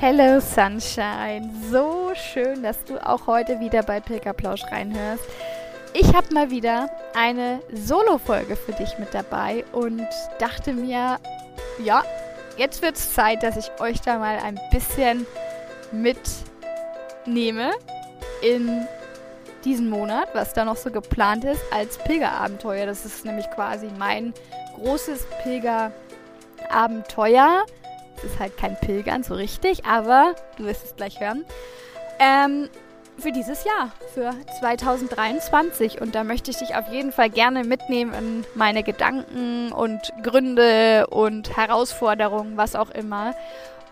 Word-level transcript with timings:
Hello 0.00 0.38
Sunshine, 0.38 1.50
so 1.72 2.12
schön, 2.14 2.62
dass 2.62 2.84
du 2.84 3.04
auch 3.04 3.26
heute 3.26 3.58
wieder 3.58 3.82
bei 3.82 3.98
Pilgerplausch 3.98 4.62
reinhörst. 4.70 5.24
Ich 5.92 6.14
habe 6.14 6.32
mal 6.32 6.50
wieder 6.50 6.88
eine 7.16 7.58
Solo-Folge 7.72 8.54
für 8.54 8.70
dich 8.74 8.96
mit 9.00 9.12
dabei 9.12 9.64
und 9.72 10.06
dachte 10.38 10.72
mir, 10.72 11.18
ja, 11.82 12.04
jetzt 12.56 12.80
wird 12.80 12.94
es 12.94 13.12
Zeit, 13.12 13.42
dass 13.42 13.56
ich 13.56 13.72
euch 13.80 14.00
da 14.00 14.20
mal 14.20 14.38
ein 14.38 14.60
bisschen 14.70 15.26
mitnehme 15.90 17.72
in 18.40 18.86
diesen 19.64 19.90
Monat, 19.90 20.28
was 20.32 20.52
da 20.52 20.64
noch 20.64 20.76
so 20.76 20.92
geplant 20.92 21.42
ist 21.42 21.62
als 21.72 21.98
Pilgerabenteuer. 21.98 22.86
Das 22.86 23.04
ist 23.04 23.24
nämlich 23.24 23.50
quasi 23.50 23.88
mein 23.98 24.32
großes 24.76 25.26
Pilgerabenteuer 25.42 27.64
es 28.18 28.32
ist 28.32 28.38
halt 28.38 28.56
kein 28.56 28.78
Pilgern 28.80 29.22
so 29.22 29.34
richtig, 29.34 29.84
aber 29.84 30.34
du 30.56 30.64
wirst 30.64 30.84
es 30.84 30.96
gleich 30.96 31.20
hören. 31.20 31.44
Ähm, 32.18 32.68
für 33.18 33.32
dieses 33.32 33.64
Jahr, 33.64 33.92
für 34.14 34.32
2023. 34.60 36.00
Und 36.00 36.14
da 36.14 36.24
möchte 36.24 36.50
ich 36.50 36.58
dich 36.58 36.76
auf 36.76 36.88
jeden 36.88 37.12
Fall 37.12 37.30
gerne 37.30 37.64
mitnehmen 37.64 38.14
in 38.14 38.44
meine 38.54 38.82
Gedanken 38.82 39.72
und 39.72 40.12
Gründe 40.22 41.06
und 41.08 41.56
Herausforderungen, 41.56 42.56
was 42.56 42.76
auch 42.76 42.90
immer. 42.90 43.34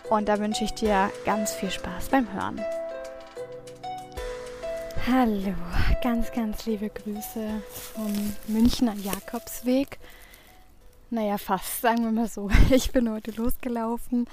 Und 0.08 0.28
da 0.28 0.38
wünsche 0.38 0.64
ich 0.64 0.74
dir 0.74 1.10
ganz 1.24 1.52
viel 1.52 1.70
Spaß 1.70 2.08
beim 2.10 2.32
Hören. 2.32 2.60
Hallo, 5.10 5.54
ganz, 6.02 6.32
ganz 6.32 6.66
liebe 6.66 6.88
Grüße 6.88 7.62
vom 7.94 8.34
Münchner 8.46 8.94
Jakobsweg. 8.94 9.98
Naja, 11.08 11.38
fast, 11.38 11.82
sagen 11.82 12.02
wir 12.04 12.10
mal 12.10 12.28
so. 12.28 12.50
Ich 12.70 12.90
bin 12.90 13.08
heute 13.08 13.30
losgelaufen 13.30 14.26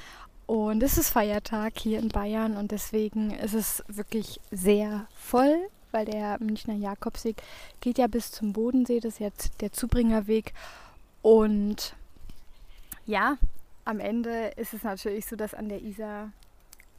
und 0.47 0.81
es 0.81 0.97
ist 0.97 1.11
Feiertag 1.11 1.77
hier 1.77 1.99
in 1.99 2.09
Bayern 2.09 2.57
und 2.57 2.71
deswegen 2.71 3.29
ist 3.29 3.53
es 3.53 3.83
wirklich 3.87 4.39
sehr 4.49 5.07
voll, 5.13 5.55
weil 5.91 6.05
der 6.05 6.39
Münchner 6.39 6.73
Jakobsweg 6.73 7.43
geht 7.79 7.99
ja 7.99 8.07
bis 8.07 8.31
zum 8.31 8.53
Bodensee, 8.53 8.99
das 8.99 9.13
ist 9.13 9.19
jetzt 9.19 9.61
der 9.61 9.71
Zubringerweg. 9.71 10.53
Und 11.21 11.95
ja, 13.05 13.37
am 13.85 13.99
Ende 13.99 14.47
ist 14.55 14.73
es 14.73 14.81
natürlich 14.81 15.27
so, 15.27 15.35
dass 15.35 15.53
an 15.53 15.69
der 15.69 15.81
Isar 15.81 16.31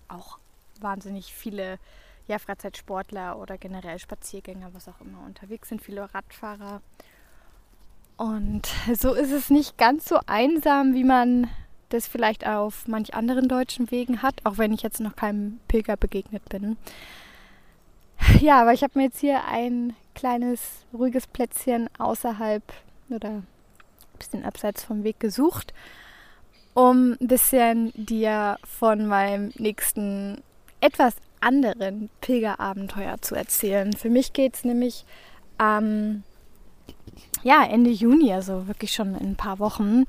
auch 0.07 0.39
wahnsinnig 0.81 1.35
viele 1.35 1.81
ja, 2.29 2.39
Freizeitsportler 2.39 3.39
oder 3.39 3.59
generell 3.59 3.99
Spaziergänger, 3.99 4.73
was 4.73 4.87
auch 4.87 5.01
immer 5.01 5.25
unterwegs 5.27 5.69
sind, 5.69 5.83
viele 5.83 6.15
Radfahrer. 6.15 6.81
Und 8.17 8.69
so 8.95 9.15
ist 9.15 9.33
es 9.33 9.51
nicht 9.51 9.77
ganz 9.79 10.09
so 10.09 10.19
einsam, 10.27 10.95
wie 10.95 11.05
man 11.05 11.51
das 11.89 12.07
vielleicht 12.07 12.47
auf 12.47 12.89
manch 12.89 13.15
anderen 13.15 13.49
deutschen 13.49 13.91
Wegen 13.91 14.23
hat, 14.23 14.35
auch 14.45 14.59
wenn 14.59 14.73
ich 14.73 14.83
jetzt 14.83 15.01
noch 15.01 15.17
keinem 15.17 15.61
Pilger 15.69 15.97
begegnet 15.97 16.49
bin. 16.49 16.77
Ja, 18.41 18.61
aber 18.61 18.73
ich 18.73 18.83
habe 18.83 18.99
mir 18.99 19.07
jetzt 19.07 19.21
hier 19.21 19.45
ein 19.47 19.95
kleines, 20.15 20.61
ruhiges 20.93 21.27
Plätzchen 21.27 21.89
außerhalb 21.99 22.63
oder 23.11 23.29
ein 23.29 23.47
bisschen 24.19 24.45
abseits 24.45 24.85
vom 24.85 25.05
Weg 25.05 25.21
gesucht, 25.21 25.75
um 26.73 27.17
ein 27.21 27.29
bisschen 27.29 27.93
dir 27.95 28.59
von 28.65 29.07
meinem 29.07 29.53
nächsten 29.57 30.43
etwas 30.81 31.17
anderen 31.41 32.09
Pilgerabenteuer 32.21 33.21
zu 33.21 33.35
erzählen. 33.35 33.93
Für 33.93 34.11
mich 34.11 34.33
geht 34.33 34.55
es 34.55 34.65
nämlich 34.65 35.05
am 35.59 35.85
ähm, 35.85 36.23
ja, 37.45 37.63
Ende 37.63 37.91
Juni, 37.91 38.33
also 38.33 38.67
wirklich 38.67 38.93
schon 38.93 39.15
in 39.15 39.31
ein 39.31 39.37
paar 39.37 39.61
Wochen, 39.61 40.05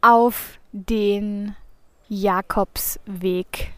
auf 0.00 0.58
den 0.72 1.54
Jakobsweg 2.08 3.72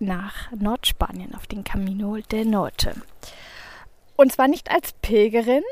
nach 0.00 0.50
Nordspanien, 0.52 1.34
auf 1.34 1.46
den 1.46 1.64
Camino 1.64 2.16
del 2.16 2.44
Norte. 2.44 2.94
Und 4.16 4.32
zwar 4.32 4.48
nicht 4.48 4.70
als 4.70 4.92
Pilgerin, 5.00 5.62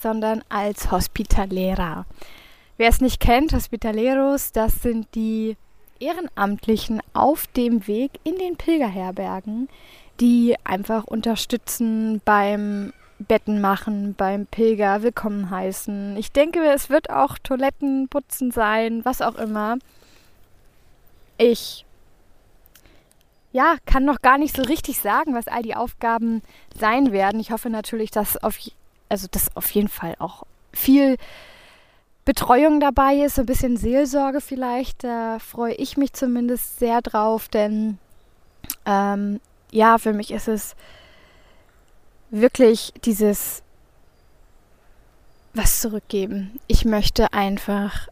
sondern 0.00 0.42
als 0.48 0.90
Hospitalera. 0.90 2.06
Wer 2.76 2.88
es 2.88 3.00
nicht 3.00 3.20
kennt, 3.20 3.52
Hospitaleros, 3.52 4.52
das 4.52 4.82
sind 4.82 5.08
die 5.14 5.56
Ehrenamtlichen 5.98 7.00
auf 7.12 7.46
dem 7.48 7.86
Weg 7.86 8.12
in 8.24 8.36
den 8.36 8.56
Pilgerherbergen, 8.56 9.68
die 10.20 10.56
einfach 10.64 11.04
unterstützen 11.04 12.22
beim 12.24 12.92
Betten 13.20 13.60
machen, 13.60 14.14
beim 14.14 14.46
Pilger 14.46 15.02
willkommen 15.02 15.50
heißen. 15.50 16.16
Ich 16.16 16.32
denke, 16.32 16.64
es 16.72 16.88
wird 16.88 17.10
auch 17.10 17.38
Toiletten 17.38 18.08
putzen 18.08 18.50
sein, 18.50 19.04
was 19.04 19.20
auch 19.20 19.36
immer. 19.36 19.76
Ich 21.36 21.84
ja, 23.52 23.76
kann 23.84 24.04
noch 24.04 24.22
gar 24.22 24.38
nicht 24.38 24.56
so 24.56 24.62
richtig 24.62 25.00
sagen, 25.00 25.34
was 25.34 25.48
all 25.48 25.62
die 25.62 25.74
Aufgaben 25.74 26.42
sein 26.78 27.12
werden. 27.12 27.40
Ich 27.40 27.50
hoffe 27.50 27.68
natürlich, 27.68 28.10
dass 28.10 28.36
auf, 28.42 28.56
also 29.08 29.26
dass 29.30 29.54
auf 29.56 29.70
jeden 29.72 29.88
Fall 29.88 30.14
auch 30.18 30.44
viel 30.72 31.16
Betreuung 32.24 32.80
dabei 32.80 33.16
ist, 33.16 33.34
so 33.34 33.42
ein 33.42 33.46
bisschen 33.46 33.76
Seelsorge 33.76 34.40
vielleicht. 34.40 35.04
Da 35.04 35.38
freue 35.40 35.74
ich 35.74 35.96
mich 35.96 36.12
zumindest 36.12 36.78
sehr 36.78 37.02
drauf, 37.02 37.48
denn 37.48 37.98
ähm, 38.86 39.40
ja, 39.72 39.98
für 39.98 40.12
mich 40.12 40.30
ist 40.30 40.48
es 40.48 40.76
wirklich 42.30 42.92
dieses 43.04 43.62
was 45.52 45.80
zurückgeben. 45.80 46.60
Ich 46.68 46.84
möchte 46.84 47.32
einfach 47.32 48.08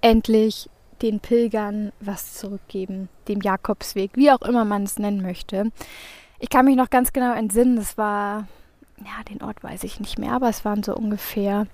endlich 0.00 0.70
den 1.02 1.20
Pilgern 1.20 1.92
was 2.00 2.34
zurückgeben, 2.34 3.08
dem 3.28 3.40
Jakobsweg, 3.40 4.12
wie 4.14 4.30
auch 4.30 4.42
immer 4.42 4.64
man 4.64 4.84
es 4.84 4.98
nennen 4.98 5.20
möchte. 5.20 5.70
Ich 6.38 6.48
kann 6.48 6.64
mich 6.64 6.76
noch 6.76 6.90
ganz 6.90 7.12
genau 7.12 7.34
entsinnen, 7.34 7.78
es 7.78 7.98
war, 7.98 8.46
ja, 8.98 9.22
den 9.28 9.42
Ort 9.42 9.62
weiß 9.62 9.84
ich 9.84 10.00
nicht 10.00 10.18
mehr, 10.18 10.32
aber 10.32 10.48
es 10.48 10.64
waren 10.64 10.82
so 10.82 10.94
ungefähr 10.94 11.66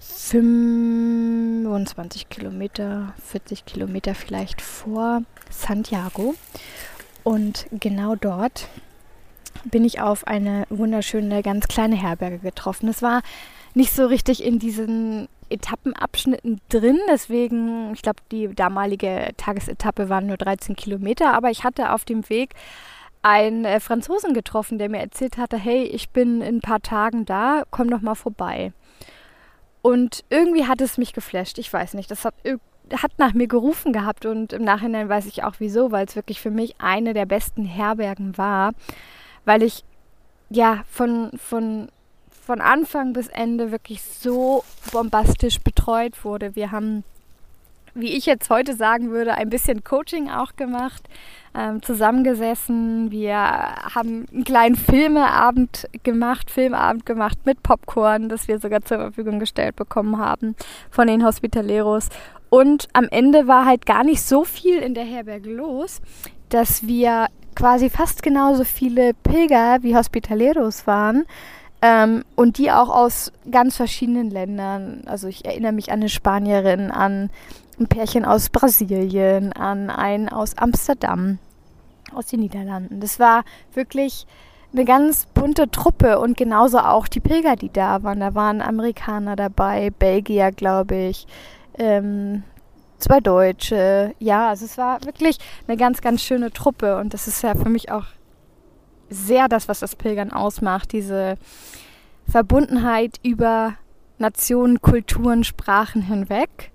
25 0.00 2.28
Kilometer, 2.28 3.14
40 3.24 3.64
Kilometer 3.64 4.14
vielleicht 4.14 4.62
vor 4.62 5.22
Santiago. 5.50 6.34
Und 7.22 7.66
genau 7.72 8.14
dort 8.14 8.68
bin 9.64 9.84
ich 9.84 10.00
auf 10.00 10.26
eine 10.26 10.64
wunderschöne, 10.70 11.42
ganz 11.42 11.68
kleine 11.68 11.96
Herberge 11.96 12.38
getroffen. 12.38 12.88
Es 12.88 13.02
war 13.02 13.22
nicht 13.74 13.92
so 13.92 14.06
richtig 14.06 14.42
in 14.42 14.58
diesen 14.58 15.28
Etappenabschnitten 15.48 16.60
drin, 16.68 16.98
deswegen, 17.10 17.92
ich 17.92 18.02
glaube, 18.02 18.20
die 18.32 18.48
damalige 18.54 19.30
Tagesetappe 19.36 20.08
waren 20.08 20.26
nur 20.26 20.36
13 20.36 20.74
Kilometer, 20.76 21.34
aber 21.34 21.50
ich 21.50 21.62
hatte 21.62 21.92
auf 21.92 22.04
dem 22.04 22.28
Weg 22.28 22.54
einen 23.22 23.64
äh, 23.64 23.80
Franzosen 23.80 24.34
getroffen, 24.34 24.78
der 24.78 24.88
mir 24.88 25.00
erzählt 25.00 25.36
hatte, 25.36 25.56
hey, 25.56 25.84
ich 25.84 26.10
bin 26.10 26.40
in 26.40 26.56
ein 26.56 26.60
paar 26.60 26.80
Tagen 26.80 27.26
da, 27.26 27.64
komm 27.70 27.90
doch 27.90 28.00
mal 28.00 28.14
vorbei. 28.14 28.72
Und 29.82 30.24
irgendwie 30.30 30.66
hat 30.66 30.80
es 30.80 30.98
mich 30.98 31.12
geflasht, 31.12 31.58
ich 31.58 31.72
weiß 31.72 31.94
nicht, 31.94 32.10
das 32.10 32.24
hat, 32.24 32.34
hat 32.92 33.12
nach 33.18 33.34
mir 33.34 33.46
gerufen 33.46 33.92
gehabt 33.92 34.26
und 34.26 34.52
im 34.52 34.62
Nachhinein 34.62 35.08
weiß 35.08 35.26
ich 35.26 35.44
auch 35.44 35.54
wieso, 35.58 35.92
weil 35.92 36.06
es 36.06 36.16
wirklich 36.16 36.40
für 36.40 36.50
mich 36.50 36.76
eine 36.80 37.14
der 37.14 37.26
besten 37.26 37.64
Herbergen 37.64 38.36
war 38.38 38.72
weil 39.46 39.62
ich 39.62 39.84
ja 40.50 40.84
von, 40.90 41.30
von, 41.38 41.88
von 42.44 42.60
Anfang 42.60 43.14
bis 43.14 43.28
Ende 43.28 43.72
wirklich 43.72 44.02
so 44.02 44.62
bombastisch 44.92 45.60
betreut 45.60 46.24
wurde. 46.24 46.54
Wir 46.54 46.72
haben, 46.72 47.04
wie 47.94 48.14
ich 48.14 48.26
jetzt 48.26 48.50
heute 48.50 48.74
sagen 48.74 49.10
würde, 49.10 49.34
ein 49.34 49.48
bisschen 49.48 49.82
Coaching 49.82 50.28
auch 50.28 50.56
gemacht, 50.56 51.08
ähm, 51.54 51.82
zusammengesessen. 51.82 53.10
Wir 53.10 53.36
haben 53.36 54.26
einen 54.32 54.44
kleinen 54.44 54.76
Filmeabend 54.76 55.88
gemacht, 56.02 56.50
Filmabend 56.50 57.06
gemacht 57.06 57.38
mit 57.44 57.62
Popcorn, 57.62 58.28
das 58.28 58.48
wir 58.48 58.58
sogar 58.58 58.82
zur 58.82 58.98
Verfügung 58.98 59.38
gestellt 59.38 59.76
bekommen 59.76 60.18
haben 60.18 60.54
von 60.90 61.06
den 61.06 61.24
Hospitaleros. 61.24 62.10
Und 62.56 62.88
am 62.94 63.06
Ende 63.10 63.48
war 63.48 63.66
halt 63.66 63.84
gar 63.84 64.02
nicht 64.02 64.22
so 64.22 64.42
viel 64.42 64.78
in 64.78 64.94
der 64.94 65.04
Herberge 65.04 65.52
los, 65.52 66.00
dass 66.48 66.86
wir 66.86 67.26
quasi 67.54 67.90
fast 67.90 68.22
genauso 68.22 68.64
viele 68.64 69.12
Pilger 69.12 69.82
wie 69.82 69.94
Hospitaleros 69.94 70.86
waren. 70.86 71.26
Ähm, 71.82 72.24
und 72.34 72.56
die 72.56 72.70
auch 72.72 72.88
aus 72.88 73.30
ganz 73.50 73.76
verschiedenen 73.76 74.30
Ländern. 74.30 75.02
Also 75.04 75.28
ich 75.28 75.44
erinnere 75.44 75.72
mich 75.72 75.92
an 75.92 76.00
eine 76.00 76.08
Spanierin, 76.08 76.90
an 76.90 77.28
ein 77.78 77.88
Pärchen 77.88 78.24
aus 78.24 78.48
Brasilien, 78.48 79.52
an 79.52 79.90
einen 79.90 80.30
aus 80.30 80.56
Amsterdam, 80.56 81.36
aus 82.14 82.28
den 82.28 82.40
Niederlanden. 82.40 83.00
Das 83.00 83.20
war 83.20 83.44
wirklich 83.74 84.26
eine 84.72 84.86
ganz 84.86 85.26
bunte 85.26 85.70
Truppe 85.70 86.18
und 86.20 86.38
genauso 86.38 86.78
auch 86.78 87.06
die 87.06 87.20
Pilger, 87.20 87.54
die 87.56 87.70
da 87.70 88.02
waren. 88.02 88.20
Da 88.20 88.34
waren 88.34 88.62
Amerikaner 88.62 89.36
dabei, 89.36 89.90
Belgier, 89.90 90.52
glaube 90.52 90.96
ich, 90.96 91.26
ähm, 91.78 92.42
zwei 92.98 93.20
Deutsche. 93.20 94.14
Ja, 94.18 94.48
also 94.50 94.64
es 94.64 94.78
war 94.78 95.04
wirklich 95.04 95.38
eine 95.66 95.76
ganz, 95.76 96.00
ganz 96.00 96.22
schöne 96.22 96.52
Truppe 96.52 96.98
und 96.98 97.14
das 97.14 97.28
ist 97.28 97.42
ja 97.42 97.54
für 97.54 97.68
mich 97.68 97.90
auch 97.90 98.06
sehr 99.08 99.48
das, 99.48 99.68
was 99.68 99.80
das 99.80 99.94
Pilgern 99.94 100.32
ausmacht, 100.32 100.92
diese 100.92 101.36
Verbundenheit 102.28 103.20
über 103.22 103.74
Nationen, 104.18 104.80
Kulturen, 104.80 105.44
Sprachen 105.44 106.02
hinweg 106.02 106.72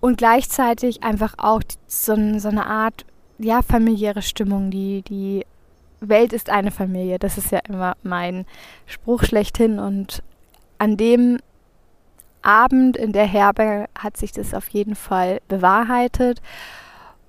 und 0.00 0.18
gleichzeitig 0.18 1.02
einfach 1.02 1.34
auch 1.38 1.62
so, 1.86 2.38
so 2.38 2.48
eine 2.48 2.66
Art 2.66 3.04
ja 3.38 3.62
familiäre 3.62 4.22
Stimmung, 4.22 4.70
die 4.70 5.02
die 5.02 5.44
Welt 6.00 6.32
ist 6.32 6.50
eine 6.50 6.70
Familie. 6.70 7.18
Das 7.18 7.38
ist 7.38 7.50
ja 7.50 7.60
immer 7.68 7.96
mein 8.02 8.46
Spruch 8.86 9.24
schlechthin 9.24 9.78
und 9.78 10.22
an 10.78 10.96
dem 10.96 11.38
Abend 12.42 12.96
in 12.96 13.12
der 13.12 13.26
Herberge 13.26 13.88
hat 13.98 14.16
sich 14.16 14.32
das 14.32 14.54
auf 14.54 14.68
jeden 14.68 14.94
Fall 14.94 15.40
bewahrheitet 15.48 16.40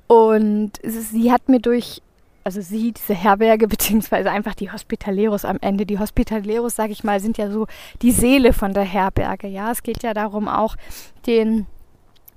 und 0.07 0.74
sie 0.83 1.31
hat 1.31 1.50
mir 1.50 1.59
durch 1.59 2.01
also 2.48 2.62
sie, 2.62 2.94
diese 2.94 3.13
Herberge, 3.13 3.68
beziehungsweise 3.68 4.31
einfach 4.31 4.56
die 4.56 4.71
Hospitaleros 4.71 5.44
am 5.44 5.57
Ende. 5.59 5.86
Die 5.86 6.00
Hospitaleros, 6.00 6.77
sage 6.77 6.94
ich 6.94 7.04
mal, 7.04 7.19
sind 7.19 7.38
ja 7.38 7.51
so 7.51 7.68
die 8.01 8.13
Seele 8.13 8.54
von 8.54 8.74
der 8.74 8.86
Herberge. 8.86 9.48
Ja, 9.48 9.69
es 9.69 9.83
geht 9.83 10.01
ja 10.01 10.13
darum, 10.13 10.48
auch 10.48 10.77
den 11.25 11.68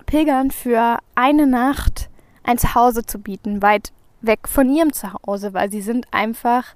Pilgern 0.07 0.51
für 0.51 0.99
eine 1.15 1.47
Nacht 1.47 2.11
ein 2.43 2.59
Zuhause 2.59 3.07
zu 3.07 3.21
bieten, 3.21 3.63
weit 3.63 3.93
weg 4.21 4.49
von 4.49 4.69
ihrem 4.69 4.93
Zuhause, 4.93 5.55
weil 5.55 5.71
sie 5.71 5.81
sind 5.81 6.07
einfach, 6.11 6.75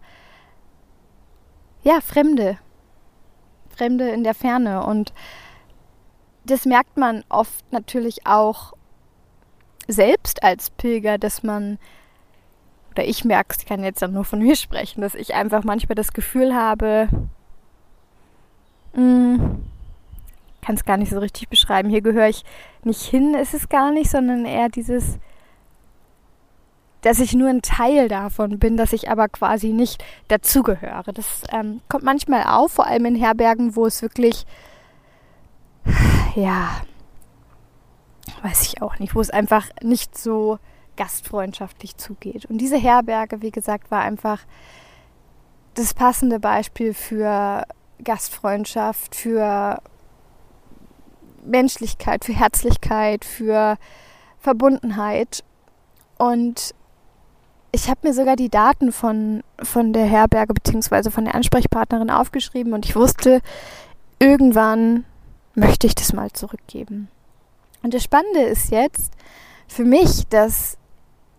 ja, 1.82 2.00
Fremde. 2.00 2.58
Fremde 3.76 4.11
in 4.11 4.23
der 4.23 4.35
Ferne. 4.35 4.85
Und 4.87 5.12
das 6.44 6.67
merkt 6.67 6.96
man 6.96 7.25
oft 7.29 7.64
natürlich 7.73 8.26
auch 8.26 8.75
selbst 9.88 10.43
als 10.43 10.70
Pilger, 10.70 11.19
dass 11.19 11.43
man 11.43 11.79
oder 12.94 13.05
ich 13.05 13.25
merke 13.25 13.55
es, 13.55 13.58
ich 13.58 13.67
kann 13.67 13.82
jetzt 13.82 14.06
nur 14.06 14.25
von 14.25 14.38
mir 14.38 14.55
sprechen, 14.55 15.00
dass 15.00 15.17
ich 15.17 15.35
einfach 15.35 15.64
manchmal 15.64 15.96
das 15.96 16.12
Gefühl 16.12 16.55
habe, 16.55 17.08
hm, 18.94 19.64
kann 20.62 20.75
es 20.76 20.85
gar 20.85 20.96
nicht 20.96 21.11
so 21.11 21.19
richtig 21.19 21.49
beschreiben. 21.49 21.91
Hier 21.91 22.00
gehöre 22.00 22.29
ich 22.29 22.44
nicht 22.85 23.02
hin, 23.02 23.35
ist 23.35 23.52
es 23.52 23.69
gar 23.69 23.91
nicht, 23.91 24.11
sondern 24.11 24.46
eher 24.46 24.69
dieses, 24.69 25.19
dass 27.02 27.19
ich 27.19 27.35
nur 27.35 27.50
ein 27.50 27.62
Teil 27.62 28.08
davon 28.08 28.58
bin, 28.58 28.76
dass 28.76 28.93
ich 28.93 29.11
aber 29.11 29.29
quasi 29.29 29.73
nicht 29.73 30.02
dazugehöre. 30.29 31.12
Das 31.12 31.43
ähm, 31.52 31.81
kommt 31.88 32.05
manchmal 32.05 32.44
auf, 32.44 32.73
vor 32.73 32.87
allem 32.87 33.05
in 33.06 33.17
Herbergen, 33.17 33.76
wo 33.76 33.87
es 33.87 34.00
wirklich, 34.00 34.46
ja, 36.35 36.83
weiß 38.43 38.63
ich 38.63 38.83
auch 38.83 38.99
nicht, 38.99 39.15
wo 39.15 39.21
es 39.21 39.31
einfach 39.31 39.69
nicht 39.83 40.17
so 40.17 40.59
gastfreundschaftlich 40.97 41.97
zugeht. 41.97 42.47
Und 42.47 42.59
diese 42.59 42.77
Herberge, 42.77 43.43
wie 43.43 43.51
gesagt, 43.51 43.91
war 43.91 44.01
einfach 44.01 44.41
das 45.75 45.95
passende 45.95 46.39
Beispiel 46.39 46.95
für 46.95 47.65
Gastfreundschaft, 48.03 49.15
für 49.15 49.81
Menschlichkeit, 51.45 52.25
für 52.25 52.33
Herzlichkeit, 52.33 53.25
für 53.25 53.77
Verbundenheit. 54.39 55.43
Und 56.17 56.75
ich 57.73 57.89
habe 57.91 58.01
mir 58.05 58.15
sogar 58.15 58.37
die 58.37 58.51
Daten 58.51 58.93
von, 58.93 59.43
von 59.61 59.93
der 59.93 60.07
Herberge 60.07 60.55
bzw. 60.55 61.11
von 61.11 61.25
der 61.25 61.35
Ansprechpartnerin 61.35 62.11
aufgeschrieben 62.11 62.73
und 62.73 62.87
ich 62.87 62.95
wusste, 62.95 63.41
irgendwann 64.21 65.05
möchte 65.55 65.87
ich 65.87 65.95
das 65.95 66.12
mal 66.12 66.31
zurückgeben. 66.33 67.09
Und 67.83 67.95
das 67.95 68.03
Spannende 68.03 68.43
ist 68.43 68.71
jetzt 68.71 69.12
für 69.69 69.85
mich, 69.85 70.27
dass 70.29 70.77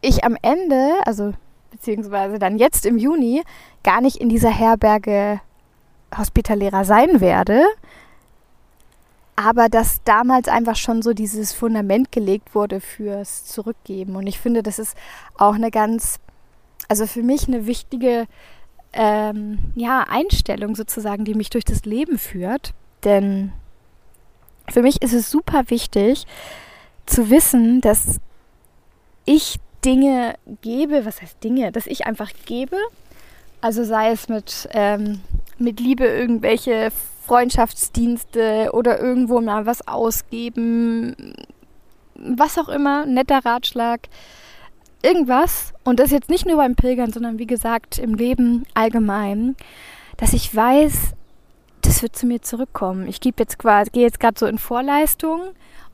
ich 0.02 0.24
am 0.24 0.38
Ende, 0.42 0.94
also 1.06 1.34
beziehungsweise 1.72 2.40
dann 2.40 2.58
jetzt 2.58 2.86
im 2.86 2.98
Juni, 2.98 3.44
gar 3.84 4.02
nicht 4.02 4.18
in 4.18 4.30
dieser 4.30 4.52
Herberge 4.52 5.42
Hospitalärer 6.16 6.86
sein 6.86 7.20
werde, 7.20 7.64
aber 9.36 9.68
dass 9.68 10.02
damals 10.04 10.48
einfach 10.48 10.76
schon 10.76 11.02
so 11.02 11.14
dieses 11.14 11.52
Fundament 11.52 12.12
gelegt 12.12 12.56
wurde 12.56 12.80
fürs 12.80 13.46
Zurückgeben. 13.46 14.16
Und 14.16 14.28
ich 14.28 14.40
finde, 14.40 14.64
das 14.64 14.80
ist 14.80 14.96
auch 15.38 15.56
eine 15.56 15.72
ganz, 15.72 16.20
also 16.88 17.06
für 17.06 17.24
mich 17.24 17.48
eine 17.48 17.66
wichtige 17.66 18.28
ähm, 18.94 19.60
ja, 19.76 20.06
Einstellung 20.08 20.76
sozusagen, 20.76 21.26
die 21.26 21.34
mich 21.34 21.50
durch 21.50 21.66
das 21.66 21.84
Leben 21.84 22.18
führt. 22.18 22.74
Denn 23.04 23.52
für 24.70 24.82
mich 24.82 25.02
ist 25.02 25.14
es 25.14 25.30
super 25.30 25.70
wichtig 25.70 26.26
zu 27.06 27.30
wissen, 27.30 27.82
dass 27.82 28.20
ich 29.26 29.58
Dinge 29.84 30.36
gebe, 30.62 31.06
was 31.06 31.22
heißt 31.22 31.44
Dinge, 31.44 31.72
dass 31.72 31.88
ich 31.88 32.06
einfach 32.06 32.32
gebe, 32.46 32.78
also 33.62 33.84
sei 33.84 34.12
es 34.12 34.28
mit, 34.30 34.68
ähm, 34.72 35.22
mit 35.58 35.80
Liebe 35.80 36.06
irgendwelche 36.06 36.92
Freundschaftsdienste 37.26 38.70
oder 38.74 39.00
irgendwo 39.00 39.42
mal 39.42 39.66
was 39.66 39.88
ausgeben, 39.88 41.36
was 42.16 42.58
auch 42.58 42.70
immer, 42.70 43.06
netter 43.06 43.44
Ratschlag, 43.44 44.02
irgendwas. 45.02 45.74
Und 45.84 46.00
das 46.00 46.12
jetzt 46.12 46.30
nicht 46.30 46.46
nur 46.46 46.58
beim 46.58 46.76
Pilgern, 46.76 47.12
sondern 47.12 47.40
wie 47.40 47.48
gesagt 47.48 47.98
im 47.98 48.16
Leben 48.16 48.66
allgemein, 48.74 49.56
dass 50.18 50.34
ich 50.34 50.54
weiß, 50.56 51.14
das 51.86 52.02
wird 52.02 52.16
zu 52.16 52.26
mir 52.26 52.42
zurückkommen. 52.42 53.08
Ich 53.08 53.20
gebe 53.20 53.42
jetzt 53.42 53.58
quasi, 53.60 53.92
gehe 53.92 54.04
jetzt 54.04 54.20
gerade 54.20 54.40
so 54.40 54.46
in 54.46 54.58
Vorleistung 54.58 55.42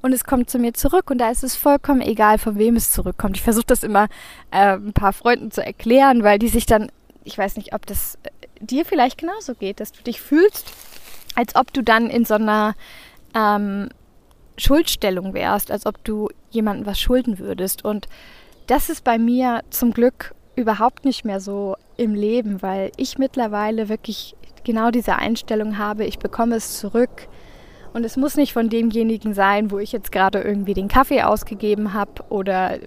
und 0.02 0.14
es 0.14 0.24
kommt 0.24 0.50
zu 0.50 0.60
mir 0.60 0.74
zurück 0.74 1.10
und 1.12 1.18
da 1.18 1.30
ist 1.30 1.44
es 1.44 1.56
vollkommen 1.56 2.02
egal, 2.02 2.38
von 2.38 2.58
wem 2.58 2.76
es 2.76 2.92
zurückkommt. 2.92 3.38
Ich 3.38 3.44
versuche 3.44 3.66
das 3.68 3.84
immer 3.84 4.08
äh, 4.52 4.76
ein 4.76 4.94
paar 4.94 5.14
Freunden 5.14 5.52
zu 5.52 5.64
erklären, 5.64 6.24
weil 6.24 6.40
die 6.40 6.48
sich 6.48 6.66
dann, 6.66 6.92
ich 7.24 7.38
weiß 7.38 7.56
nicht, 7.58 7.74
ob 7.74 7.86
das 7.86 8.18
äh, 8.24 8.30
dir 8.60 8.86
vielleicht 8.86 9.20
genauso 9.20 9.56
geht, 9.56 9.80
dass 9.80 9.92
du 9.92 10.02
dich 10.04 10.22
fühlst, 10.22 10.72
als 11.36 11.56
ob 11.56 11.74
du 11.74 11.84
dann 11.84 12.10
in 12.10 12.26
so 12.26 12.36
einer 12.36 12.76
ähm, 13.36 13.90
Schuldstellung 14.58 15.34
wärst, 15.34 15.72
als 15.72 15.86
ob 15.86 16.04
du 16.04 16.30
jemandem 16.50 16.86
was 16.86 17.00
schulden 17.00 17.40
würdest. 17.40 17.86
Und 17.86 18.08
das 18.68 18.90
ist 18.90 19.04
bei 19.04 19.18
mir 19.18 19.64
zum 19.70 19.94
Glück 19.94 20.34
überhaupt 20.62 21.06
nicht 21.06 21.26
mehr 21.26 21.40
so 21.40 21.76
im 21.98 22.16
Leben, 22.16 22.62
weil 22.62 22.92
ich 22.98 23.18
mittlerweile 23.18 23.90
wirklich 23.90 24.36
genau 24.64 24.92
diese 24.92 25.16
Einstellung 25.16 25.78
habe, 25.78 26.06
ich 26.06 26.20
bekomme 26.20 26.56
es 26.56 26.78
zurück 26.80 27.28
und 27.94 28.06
es 28.06 28.16
muss 28.16 28.36
nicht 28.36 28.54
von 28.54 28.70
demjenigen 28.70 29.34
sein, 29.34 29.72
wo 29.72 29.80
ich 29.80 29.92
jetzt 29.92 30.12
gerade 30.12 30.40
irgendwie 30.40 30.74
den 30.74 30.88
Kaffee 30.88 31.24
ausgegeben 31.24 31.94
habe 31.94 32.24
oder 32.30 32.78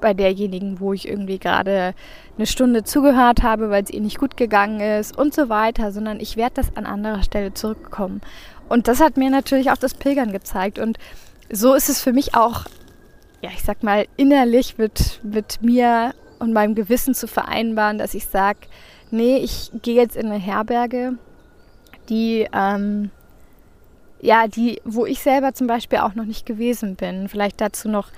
bei 0.00 0.14
derjenigen, 0.14 0.80
wo 0.80 0.92
ich 0.92 1.06
irgendwie 1.06 1.38
gerade 1.38 1.94
eine 2.36 2.46
Stunde 2.46 2.84
zugehört 2.84 3.42
habe, 3.42 3.70
weil 3.70 3.84
es 3.84 3.90
ihr 3.90 4.00
nicht 4.00 4.18
gut 4.18 4.36
gegangen 4.36 4.80
ist 4.80 5.16
und 5.16 5.34
so 5.34 5.48
weiter, 5.48 5.92
sondern 5.92 6.20
ich 6.20 6.36
werde 6.36 6.54
das 6.56 6.76
an 6.76 6.86
anderer 6.86 7.22
Stelle 7.22 7.52
zurückkommen. 7.54 8.22
Und 8.68 8.88
das 8.88 9.00
hat 9.00 9.16
mir 9.16 9.30
natürlich 9.30 9.70
auch 9.70 9.76
das 9.76 9.94
Pilgern 9.94 10.32
gezeigt. 10.32 10.78
Und 10.78 10.98
so 11.52 11.74
ist 11.74 11.88
es 11.88 12.00
für 12.00 12.12
mich 12.12 12.34
auch, 12.34 12.64
ja, 13.42 13.50
ich 13.52 13.62
sag 13.62 13.82
mal, 13.82 14.06
innerlich 14.16 14.78
mit, 14.78 15.20
mit 15.22 15.60
mir 15.62 16.14
und 16.40 16.52
meinem 16.52 16.74
Gewissen 16.74 17.14
zu 17.14 17.28
vereinbaren, 17.28 17.98
dass 17.98 18.14
ich 18.14 18.26
sage, 18.26 18.60
nee, 19.10 19.36
ich 19.36 19.70
gehe 19.82 19.94
jetzt 19.94 20.16
in 20.16 20.26
eine 20.26 20.38
Herberge, 20.38 21.14
die 22.08 22.48
ähm, 22.52 23.10
ja, 24.22 24.48
die, 24.48 24.80
wo 24.84 25.06
ich 25.06 25.20
selber 25.20 25.54
zum 25.54 25.66
Beispiel 25.66 25.98
auch 25.98 26.14
noch 26.14 26.24
nicht 26.24 26.46
gewesen 26.46 26.96
bin. 26.96 27.28
Vielleicht 27.28 27.60
dazu 27.60 27.88
noch 27.88 28.08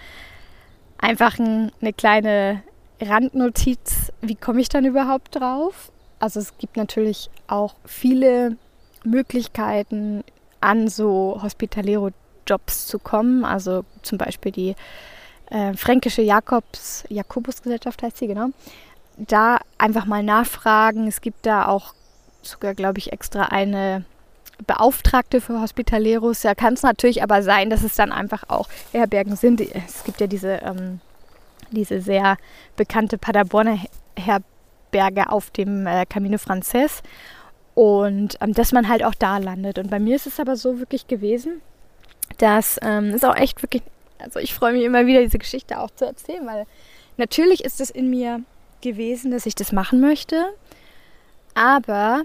einfach 0.98 1.38
ein, 1.38 1.70
eine 1.80 1.92
kleine 1.92 2.62
Randnotiz. 3.00 4.12
Wie 4.20 4.34
komme 4.34 4.60
ich 4.60 4.68
dann 4.68 4.84
überhaupt 4.84 5.36
drauf? 5.36 5.92
Also 6.18 6.40
es 6.40 6.56
gibt 6.58 6.76
natürlich 6.76 7.30
auch 7.46 7.74
viele 7.84 8.56
Möglichkeiten, 9.04 10.24
an 10.60 10.88
so 10.88 11.40
Hospitalero-Jobs 11.42 12.86
zu 12.86 12.98
kommen. 12.98 13.44
Also 13.44 13.84
zum 14.02 14.18
Beispiel 14.18 14.52
die 14.52 14.74
äh, 15.52 15.74
Fränkische 15.74 16.22
Jakobs, 16.22 17.04
Jakobusgesellschaft 17.08 18.02
heißt 18.02 18.16
sie, 18.16 18.26
genau. 18.26 18.48
Da 19.18 19.58
einfach 19.76 20.06
mal 20.06 20.22
nachfragen. 20.22 21.06
Es 21.06 21.20
gibt 21.20 21.44
da 21.44 21.66
auch 21.66 21.94
sogar, 22.40 22.74
glaube 22.74 22.98
ich, 22.98 23.12
extra 23.12 23.44
eine 23.46 24.04
Beauftragte 24.66 25.42
für 25.42 25.60
Hospitaleros. 25.60 26.40
Da 26.40 26.54
kann 26.54 26.72
es 26.74 26.82
natürlich 26.82 27.22
aber 27.22 27.42
sein, 27.42 27.68
dass 27.68 27.82
es 27.82 27.94
dann 27.94 28.12
einfach 28.12 28.44
auch 28.48 28.68
Herbergen 28.92 29.36
sind. 29.36 29.60
Es 29.60 30.04
gibt 30.04 30.20
ja 30.20 30.26
diese, 30.26 30.54
ähm, 30.62 31.00
diese 31.70 32.00
sehr 32.00 32.38
bekannte 32.76 33.18
Paderborner 33.18 33.78
Herberge 34.16 35.28
auf 35.28 35.50
dem 35.50 35.86
äh, 35.86 36.06
Camino 36.06 36.38
Frances 36.38 37.02
und 37.74 38.38
ähm, 38.40 38.54
dass 38.54 38.72
man 38.72 38.88
halt 38.88 39.04
auch 39.04 39.14
da 39.14 39.36
landet. 39.36 39.78
Und 39.78 39.90
bei 39.90 39.98
mir 39.98 40.16
ist 40.16 40.26
es 40.26 40.40
aber 40.40 40.56
so 40.56 40.78
wirklich 40.78 41.08
gewesen, 41.08 41.60
dass 42.38 42.78
ähm, 42.82 43.10
es 43.10 43.24
auch 43.24 43.36
echt 43.36 43.62
wirklich 43.62 43.82
Also 44.22 44.38
ich 44.38 44.54
freue 44.54 44.72
mich 44.72 44.82
immer 44.82 45.06
wieder, 45.06 45.20
diese 45.20 45.38
Geschichte 45.38 45.78
auch 45.78 45.90
zu 45.90 46.04
erzählen, 46.04 46.46
weil 46.46 46.66
natürlich 47.16 47.64
ist 47.64 47.80
es 47.80 47.90
in 47.90 48.10
mir 48.10 48.42
gewesen, 48.80 49.30
dass 49.30 49.46
ich 49.46 49.54
das 49.54 49.72
machen 49.72 50.00
möchte. 50.00 50.44
Aber 51.54 52.22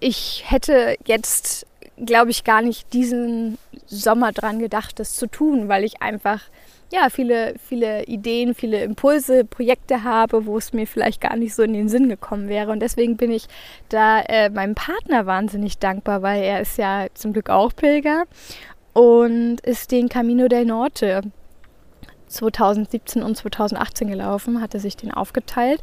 ich 0.00 0.44
hätte 0.46 0.96
jetzt, 1.06 1.66
glaube 2.04 2.30
ich, 2.30 2.44
gar 2.44 2.62
nicht 2.62 2.92
diesen 2.92 3.58
Sommer 3.86 4.32
dran 4.32 4.58
gedacht, 4.58 4.98
das 4.98 5.14
zu 5.14 5.26
tun, 5.26 5.68
weil 5.68 5.84
ich 5.84 6.00
einfach 6.02 6.40
ja, 6.92 7.08
viele, 7.08 7.54
viele 7.68 8.04
Ideen, 8.06 8.54
viele 8.54 8.82
Impulse, 8.82 9.44
Projekte 9.44 10.02
habe, 10.02 10.46
wo 10.46 10.58
es 10.58 10.72
mir 10.72 10.86
vielleicht 10.86 11.20
gar 11.20 11.36
nicht 11.36 11.54
so 11.54 11.62
in 11.62 11.72
den 11.72 11.88
Sinn 11.88 12.08
gekommen 12.08 12.48
wäre. 12.48 12.72
Und 12.72 12.80
deswegen 12.80 13.16
bin 13.16 13.30
ich 13.30 13.46
da 13.88 14.20
äh, 14.22 14.50
meinem 14.50 14.74
Partner 14.74 15.24
wahnsinnig 15.26 15.78
dankbar, 15.78 16.22
weil 16.22 16.42
er 16.42 16.60
ist 16.60 16.78
ja 16.78 17.06
zum 17.14 17.32
Glück 17.32 17.48
auch 17.48 17.74
Pilger 17.74 18.24
und 19.00 19.60
ist 19.62 19.92
den 19.92 20.10
Camino 20.10 20.46
del 20.46 20.66
Norte 20.66 21.22
2017 22.26 23.22
und 23.22 23.34
2018 23.34 24.08
gelaufen, 24.08 24.60
hatte 24.60 24.78
sich 24.78 24.94
den 24.94 25.10
aufgeteilt 25.10 25.82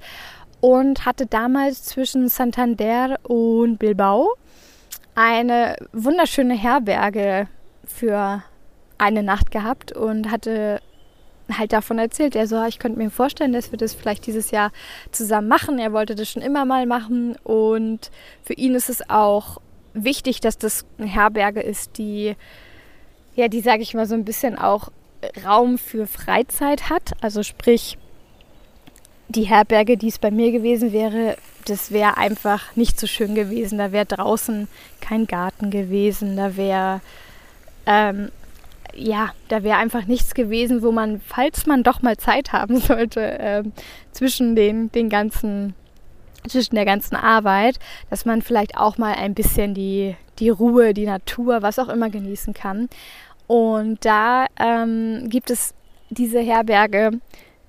und 0.62 1.04
hatte 1.04 1.26
damals 1.26 1.84
zwischen 1.84 2.30
Santander 2.30 3.18
und 3.24 3.80
Bilbao 3.80 4.36
eine 5.16 5.78
wunderschöne 5.94 6.54
Herberge 6.54 7.48
für 7.86 8.44
eine 9.00 9.24
Nacht 9.24 9.50
gehabt 9.50 9.94
und 9.94 10.30
hatte 10.30 10.80
halt 11.52 11.74
davon 11.74 11.98
erzählt. 11.98 12.36
Er 12.36 12.46
so, 12.46 12.58
ah, 12.58 12.68
ich 12.68 12.78
könnte 12.78 13.00
mir 13.00 13.10
vorstellen, 13.10 13.52
dass 13.52 13.72
wir 13.72 13.80
das 13.80 13.96
vielleicht 13.96 14.28
dieses 14.28 14.52
Jahr 14.52 14.72
zusammen 15.12 15.48
machen. 15.48 15.80
Er 15.80 15.92
wollte 15.92 16.14
das 16.14 16.30
schon 16.30 16.44
immer 16.44 16.66
mal 16.66 16.86
machen 16.86 17.36
und 17.44 18.12
für 18.44 18.54
ihn 18.54 18.76
ist 18.76 18.92
es 18.92 19.10
auch 19.10 19.58
wichtig, 19.96 20.40
dass 20.40 20.60
das 20.60 20.86
eine 21.00 21.08
Herberge 21.08 21.62
ist, 21.62 21.98
die, 21.98 22.36
ja, 23.38 23.48
die 23.48 23.62
sage 23.62 23.84
ich 23.84 23.94
mal 23.94 24.06
so 24.06 24.16
ein 24.16 24.26
bisschen 24.26 24.58
auch 24.58 24.90
Raum 25.46 25.78
für 25.78 26.08
Freizeit 26.08 26.90
hat. 26.90 27.14
Also 27.22 27.44
sprich, 27.44 27.98
die 29.30 29.44
Herberge, 29.44 29.96
die 29.96 30.10
es 30.10 30.20
bei 30.20 30.32
mir 30.32 30.52
gewesen 30.52 30.92
wäre, 30.92 31.38
das 31.66 31.92
wäre 31.92 32.18
einfach 32.18 32.76
nicht 32.76 33.00
so 33.00 33.08
schön 33.08 33.36
gewesen. 33.36 33.78
Da 33.78 33.94
wäre 33.94 34.06
draußen 34.06 34.68
kein 35.00 35.28
Garten 35.28 35.70
gewesen, 35.70 36.36
da 36.36 36.58
wäre 36.58 37.02
ähm, 37.86 38.32
ja, 38.98 39.30
da 39.48 39.64
wäre 39.64 39.78
einfach 39.78 40.06
nichts 40.06 40.34
gewesen, 40.34 40.82
wo 40.82 40.92
man, 40.92 41.22
falls 41.22 41.68
man 41.68 41.84
doch 41.84 42.02
mal 42.02 42.18
Zeit 42.18 42.52
haben 42.52 42.78
sollte, 42.80 43.22
äh, 43.40 43.64
zwischen 44.12 44.56
den, 44.56 44.92
den 44.92 45.10
ganzen, 45.10 45.76
zwischen 46.48 46.76
der 46.76 46.86
ganzen 46.86 47.16
Arbeit, 47.16 47.78
dass 48.10 48.26
man 48.26 48.42
vielleicht 48.42 48.76
auch 48.76 48.98
mal 48.98 49.14
ein 49.14 49.36
bisschen 49.36 49.74
die, 49.76 50.16
die 50.40 50.50
Ruhe, 50.50 50.94
die 50.94 51.06
Natur, 51.06 51.62
was 51.62 51.80
auch 51.80 51.90
immer 51.90 52.10
genießen 52.10 52.54
kann. 52.54 52.90
Und 53.48 54.04
da 54.06 54.46
ähm, 54.60 55.30
gibt 55.30 55.50
es 55.50 55.74
diese 56.10 56.40
Herberge, 56.40 57.12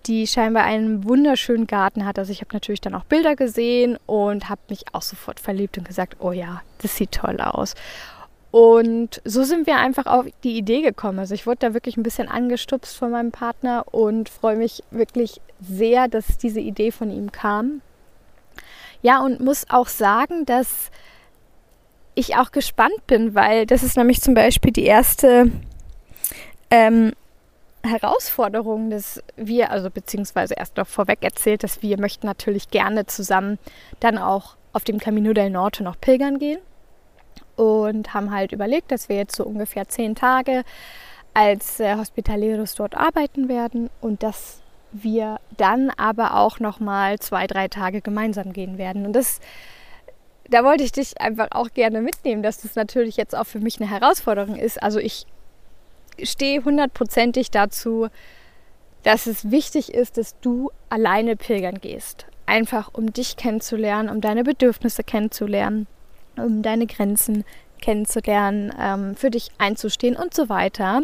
die 0.06 0.26
scheinbar 0.26 0.64
einen 0.64 1.04
wunderschönen 1.04 1.66
Garten 1.66 2.04
hat. 2.04 2.18
Also 2.18 2.32
ich 2.32 2.40
habe 2.40 2.52
natürlich 2.52 2.80
dann 2.80 2.94
auch 2.94 3.04
Bilder 3.04 3.36
gesehen 3.36 3.98
und 4.06 4.48
habe 4.48 4.60
mich 4.68 4.84
auch 4.92 5.02
sofort 5.02 5.38
verliebt 5.38 5.78
und 5.78 5.86
gesagt, 5.86 6.16
oh 6.20 6.32
ja, 6.32 6.62
das 6.82 6.96
sieht 6.96 7.12
toll 7.12 7.40
aus. 7.40 7.74
Und 8.50 9.20
so 9.24 9.44
sind 9.44 9.66
wir 9.66 9.76
einfach 9.76 10.06
auf 10.06 10.26
die 10.42 10.56
Idee 10.56 10.80
gekommen. 10.80 11.18
Also 11.18 11.34
ich 11.34 11.46
wurde 11.46 11.58
da 11.60 11.74
wirklich 11.74 11.96
ein 11.96 12.02
bisschen 12.02 12.28
angestupst 12.28 12.96
von 12.96 13.10
meinem 13.10 13.30
Partner 13.30 13.84
und 13.92 14.30
freue 14.30 14.56
mich 14.56 14.82
wirklich 14.90 15.40
sehr, 15.60 16.08
dass 16.08 16.38
diese 16.38 16.60
Idee 16.60 16.90
von 16.90 17.10
ihm 17.10 17.30
kam. 17.30 17.82
Ja, 19.02 19.20
und 19.20 19.40
muss 19.40 19.66
auch 19.68 19.88
sagen, 19.88 20.46
dass 20.46 20.90
ich 22.14 22.36
auch 22.36 22.50
gespannt 22.50 23.06
bin, 23.06 23.34
weil 23.34 23.66
das 23.66 23.82
ist 23.82 23.96
nämlich 23.96 24.22
zum 24.22 24.34
Beispiel 24.34 24.72
die 24.72 24.84
erste 24.84 25.52
ähm, 26.70 27.12
Herausforderung, 27.82 28.90
dass 28.90 29.22
wir, 29.36 29.70
also 29.70 29.90
beziehungsweise 29.90 30.54
erst 30.54 30.76
noch 30.76 30.86
vorweg 30.86 31.18
erzählt, 31.22 31.62
dass 31.62 31.82
wir 31.82 31.98
möchten 31.98 32.26
natürlich 32.26 32.70
gerne 32.70 33.06
zusammen 33.06 33.58
dann 34.00 34.18
auch 34.18 34.56
auf 34.72 34.84
dem 34.84 34.98
Camino 34.98 35.32
del 35.32 35.50
Norte 35.50 35.82
noch 35.82 35.98
pilgern 36.00 36.38
gehen 36.38 36.60
und 37.56 38.14
haben 38.14 38.32
halt 38.32 38.52
überlegt, 38.52 38.92
dass 38.92 39.08
wir 39.08 39.16
jetzt 39.16 39.36
so 39.36 39.44
ungefähr 39.44 39.88
zehn 39.88 40.14
Tage 40.14 40.64
als 41.34 41.80
äh, 41.80 41.96
Hospitaleros 41.96 42.74
dort 42.74 42.96
arbeiten 42.96 43.48
werden 43.48 43.90
und 44.00 44.22
dass 44.22 44.60
wir 44.92 45.38
dann 45.56 45.90
aber 45.90 46.34
auch 46.34 46.60
noch 46.60 46.80
mal 46.80 47.18
zwei, 47.18 47.46
drei 47.46 47.68
Tage 47.68 48.00
gemeinsam 48.00 48.52
gehen 48.52 48.78
werden. 48.78 49.06
Und 49.06 49.12
das, 49.12 49.40
da 50.48 50.64
wollte 50.64 50.82
ich 50.82 50.92
dich 50.92 51.20
einfach 51.20 51.48
auch 51.50 51.68
gerne 51.74 52.00
mitnehmen, 52.00 52.42
dass 52.42 52.62
das 52.62 52.74
natürlich 52.74 53.16
jetzt 53.16 53.36
auch 53.36 53.44
für 53.44 53.60
mich 53.60 53.80
eine 53.80 53.90
Herausforderung 53.90 54.56
ist. 54.56 54.82
Also 54.82 54.98
ich 54.98 55.26
stehe 56.22 56.64
hundertprozentig 56.64 57.50
dazu, 57.50 58.08
dass 59.02 59.26
es 59.26 59.50
wichtig 59.50 59.94
ist, 59.94 60.18
dass 60.18 60.38
du 60.40 60.70
alleine 60.88 61.36
pilgern 61.36 61.80
gehst. 61.80 62.26
Einfach 62.46 62.90
um 62.92 63.12
dich 63.12 63.36
kennenzulernen, 63.36 64.08
um 64.08 64.20
deine 64.20 64.44
Bedürfnisse 64.44 65.04
kennenzulernen 65.04 65.86
um 66.38 66.62
deine 66.62 66.86
Grenzen 66.86 67.44
kennenzulernen, 67.80 68.72
ähm, 68.78 69.16
für 69.16 69.30
dich 69.30 69.50
einzustehen 69.58 70.16
und 70.16 70.34
so 70.34 70.48
weiter. 70.48 71.02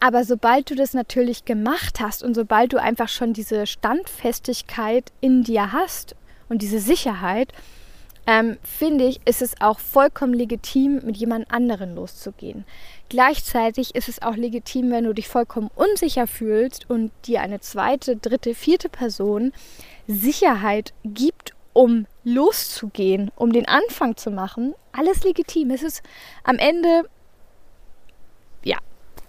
Aber 0.00 0.24
sobald 0.24 0.70
du 0.70 0.74
das 0.74 0.94
natürlich 0.94 1.44
gemacht 1.44 2.00
hast 2.00 2.22
und 2.22 2.34
sobald 2.34 2.72
du 2.72 2.80
einfach 2.80 3.08
schon 3.08 3.32
diese 3.32 3.66
Standfestigkeit 3.66 5.12
in 5.20 5.42
dir 5.42 5.72
hast 5.72 6.14
und 6.48 6.62
diese 6.62 6.78
Sicherheit, 6.78 7.52
ähm, 8.26 8.58
finde 8.62 9.04
ich, 9.06 9.20
ist 9.26 9.42
es 9.42 9.60
auch 9.60 9.78
vollkommen 9.78 10.34
legitim, 10.34 11.00
mit 11.04 11.16
jemand 11.16 11.50
anderen 11.50 11.96
loszugehen. 11.96 12.64
Gleichzeitig 13.08 13.94
ist 13.94 14.08
es 14.08 14.20
auch 14.20 14.36
legitim, 14.36 14.90
wenn 14.90 15.04
du 15.04 15.14
dich 15.14 15.28
vollkommen 15.28 15.70
unsicher 15.74 16.26
fühlst 16.26 16.90
und 16.90 17.10
dir 17.24 17.40
eine 17.40 17.60
zweite, 17.60 18.16
dritte, 18.16 18.54
vierte 18.54 18.88
Person 18.88 19.52
Sicherheit 20.06 20.92
gibt 21.04 21.54
um 21.78 22.06
loszugehen, 22.24 23.30
um 23.36 23.52
den 23.52 23.68
Anfang 23.68 24.16
zu 24.16 24.32
machen, 24.32 24.74
alles 24.90 25.22
legitim. 25.22 25.70
Es 25.70 25.84
ist 25.84 26.02
am 26.42 26.56
Ende, 26.56 27.08
ja, 28.64 28.78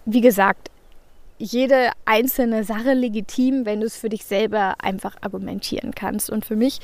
wie 0.04 0.20
gesagt, 0.20 0.68
jede 1.38 1.92
einzelne 2.06 2.64
Sache 2.64 2.92
legitim, 2.92 3.66
wenn 3.66 3.78
du 3.80 3.86
es 3.86 3.96
für 3.96 4.08
dich 4.08 4.24
selber 4.24 4.74
einfach 4.78 5.14
argumentieren 5.20 5.94
kannst. 5.94 6.28
Und 6.28 6.44
für 6.44 6.56
mich 6.56 6.80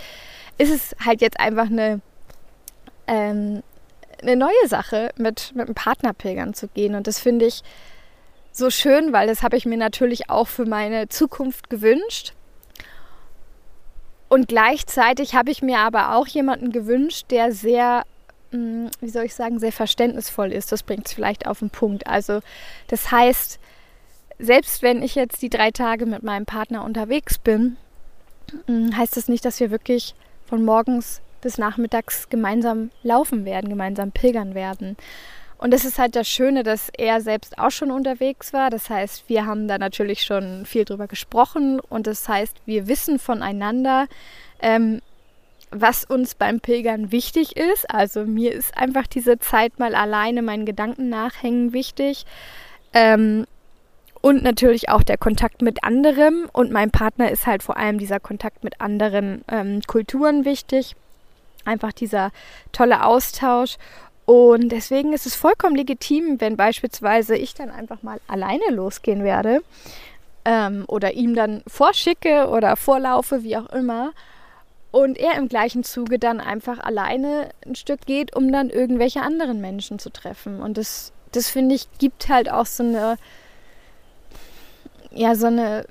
ist 0.57 0.71
es 0.71 0.95
halt 1.05 1.21
jetzt 1.21 1.41
einfach 1.41 1.67
eine, 1.67 2.01
ähm, 3.09 3.65
eine 4.23 4.37
neue 4.37 4.69
Sache, 4.69 5.11
mit, 5.17 5.53
mit 5.55 5.67
einem 5.67 5.75
Partner 5.75 6.13
pilgern 6.13 6.55
zu 6.55 6.69
gehen. 6.69 6.95
Und 6.95 7.07
das 7.07 7.19
finde 7.19 7.47
ich 7.47 7.63
so 8.53 8.71
schön, 8.71 9.13
weil 9.13 9.27
das 9.27 9.43
habe 9.43 9.57
ich 9.57 9.67
mir 9.67 9.77
natürlich 9.77 10.31
auch 10.31 10.49
für 10.49 10.65
meine 10.65 11.09
Zukunft 11.09 11.69
gewünscht. 11.69 12.33
Und 14.29 14.49
gleichzeitig 14.49 15.35
habe 15.35 15.51
ich 15.51 15.63
mir 15.63 15.79
aber 15.79 16.15
auch 16.15 16.27
jemanden 16.27 16.73
gewünscht, 16.73 17.27
der 17.31 17.53
sehr, 17.53 18.05
hm, 18.51 18.91
wie 19.01 19.09
soll 19.09 19.25
ich 19.25 19.35
sagen, 19.35 19.59
sehr 19.59 19.73
verständnisvoll 19.73 20.53
ist. 20.53 20.73
Das 20.73 20.83
bringt 20.83 21.07
es 21.07 21.13
vielleicht 21.13 21.47
auf 21.47 21.61
den 21.61 21.71
Punkt. 21.71 22.07
Also 22.07 22.41
das 22.89 23.13
heißt, 23.13 23.61
selbst 24.39 24.83
wenn 24.83 25.03
ich 25.03 25.15
jetzt 25.15 25.43
die 25.43 25.51
drei 25.51 25.71
Tage 25.71 26.07
mit 26.07 26.23
meinem 26.23 26.47
Partner 26.47 26.85
unterwegs 26.85 27.39
bin, 27.39 27.77
hm, 28.67 28.97
heißt 28.97 29.17
das 29.17 29.29
nicht, 29.29 29.45
dass 29.45 29.61
wir 29.61 29.71
wirklich 29.71 30.15
von 30.47 30.65
morgens 30.65 31.21
bis 31.41 31.59
nachmittags 31.59 32.29
gemeinsam 32.29 32.91
laufen 33.03 33.45
werden, 33.45 33.69
gemeinsam 33.71 34.13
pilgern 34.13 34.55
werden. 34.55 34.97
Und 35.59 35.73
das 35.73 35.85
ist 35.85 35.99
halt 35.99 36.17
das 36.17 36.29
Schöne, 36.29 36.63
dass 36.63 36.91
er 36.97 37.21
selbst 37.21 37.59
auch 37.59 37.71
schon 37.71 37.91
unterwegs 37.91 38.53
war. 38.53 38.69
Das 38.69 38.91
heißt, 38.91 39.29
wir 39.29 39.47
haben 39.47 39.69
da 39.69 39.79
natürlich 39.79 40.23
schon 40.23 40.67
viel 40.67 40.85
drüber 40.85 41.07
gesprochen 41.07 41.81
und 41.81 42.07
das 42.07 42.29
heißt, 42.29 42.59
wir 42.67 42.89
wissen 42.89 43.19
voneinander, 43.19 44.07
ähm, 44.61 45.01
was 45.71 46.05
uns 46.05 46.35
beim 46.35 46.61
Pilgern 46.61 47.11
wichtig 47.11 47.57
ist. 47.57 47.91
Also 47.91 48.25
mir 48.25 48.53
ist 48.53 48.77
einfach 48.77 49.07
diese 49.07 49.39
Zeit 49.39 49.79
mal 49.79 49.95
alleine 49.95 50.43
meinen 50.43 50.67
Gedanken 50.67 51.09
nachhängen 51.09 51.73
wichtig. 51.73 52.27
Ähm, 52.93 53.47
und 54.21 54.43
natürlich 54.43 54.89
auch 54.89 55.03
der 55.03 55.19
Kontakt 55.19 55.63
mit 55.63 55.85
anderen. 55.85 56.47
Und 56.53 56.71
meinem 56.71 56.91
Partner 56.91 57.31
ist 57.31 57.47
halt 57.47 57.63
vor 57.63 57.77
allem 57.77 57.99
dieser 57.99 58.21
Kontakt 58.21 58.65
mit 58.65 58.81
anderen 58.81 59.45
ähm, 59.49 59.81
Kulturen 59.87 60.45
wichtig. 60.45 60.97
Einfach 61.67 61.93
dieser 61.93 62.31
tolle 62.73 63.05
Austausch. 63.05 63.77
Und 64.25 64.71
deswegen 64.71 65.13
ist 65.13 65.27
es 65.27 65.37
vollkommen 65.37 65.77
legitim, 65.77 66.41
wenn 66.41 66.57
beispielsweise 66.57 67.37
ich 67.37 67.55
dann 67.55 67.71
einfach 67.71 68.03
mal 68.03 68.19
alleine 68.27 68.71
losgehen 68.71 69.23
werde 69.23 69.61
ähm, 70.45 70.85
oder 70.89 71.13
ihm 71.13 71.35
dann 71.35 71.63
vorschicke 71.67 72.49
oder 72.49 72.77
vorlaufe, 72.77 73.43
wie 73.43 73.57
auch 73.57 73.69
immer. 73.71 74.13
Und 74.91 75.19
er 75.19 75.37
im 75.37 75.49
gleichen 75.49 75.85
Zuge 75.85 76.19
dann 76.19 76.41
einfach 76.41 76.79
alleine 76.79 77.51
ein 77.67 77.75
Stück 77.75 78.07
geht, 78.07 78.35
um 78.35 78.51
dann 78.51 78.71
irgendwelche 78.71 79.21
anderen 79.21 79.61
Menschen 79.61 79.99
zu 79.99 80.11
treffen. 80.11 80.63
Und 80.63 80.79
das, 80.79 81.13
das 81.33 81.51
finde 81.51 81.75
ich, 81.75 81.87
gibt 81.99 82.29
halt 82.29 82.51
auch 82.51 82.67
so 82.67 82.83
eine, 82.83 83.19
ja, 85.11 85.35
so 85.35 85.47
eine, 85.49 85.85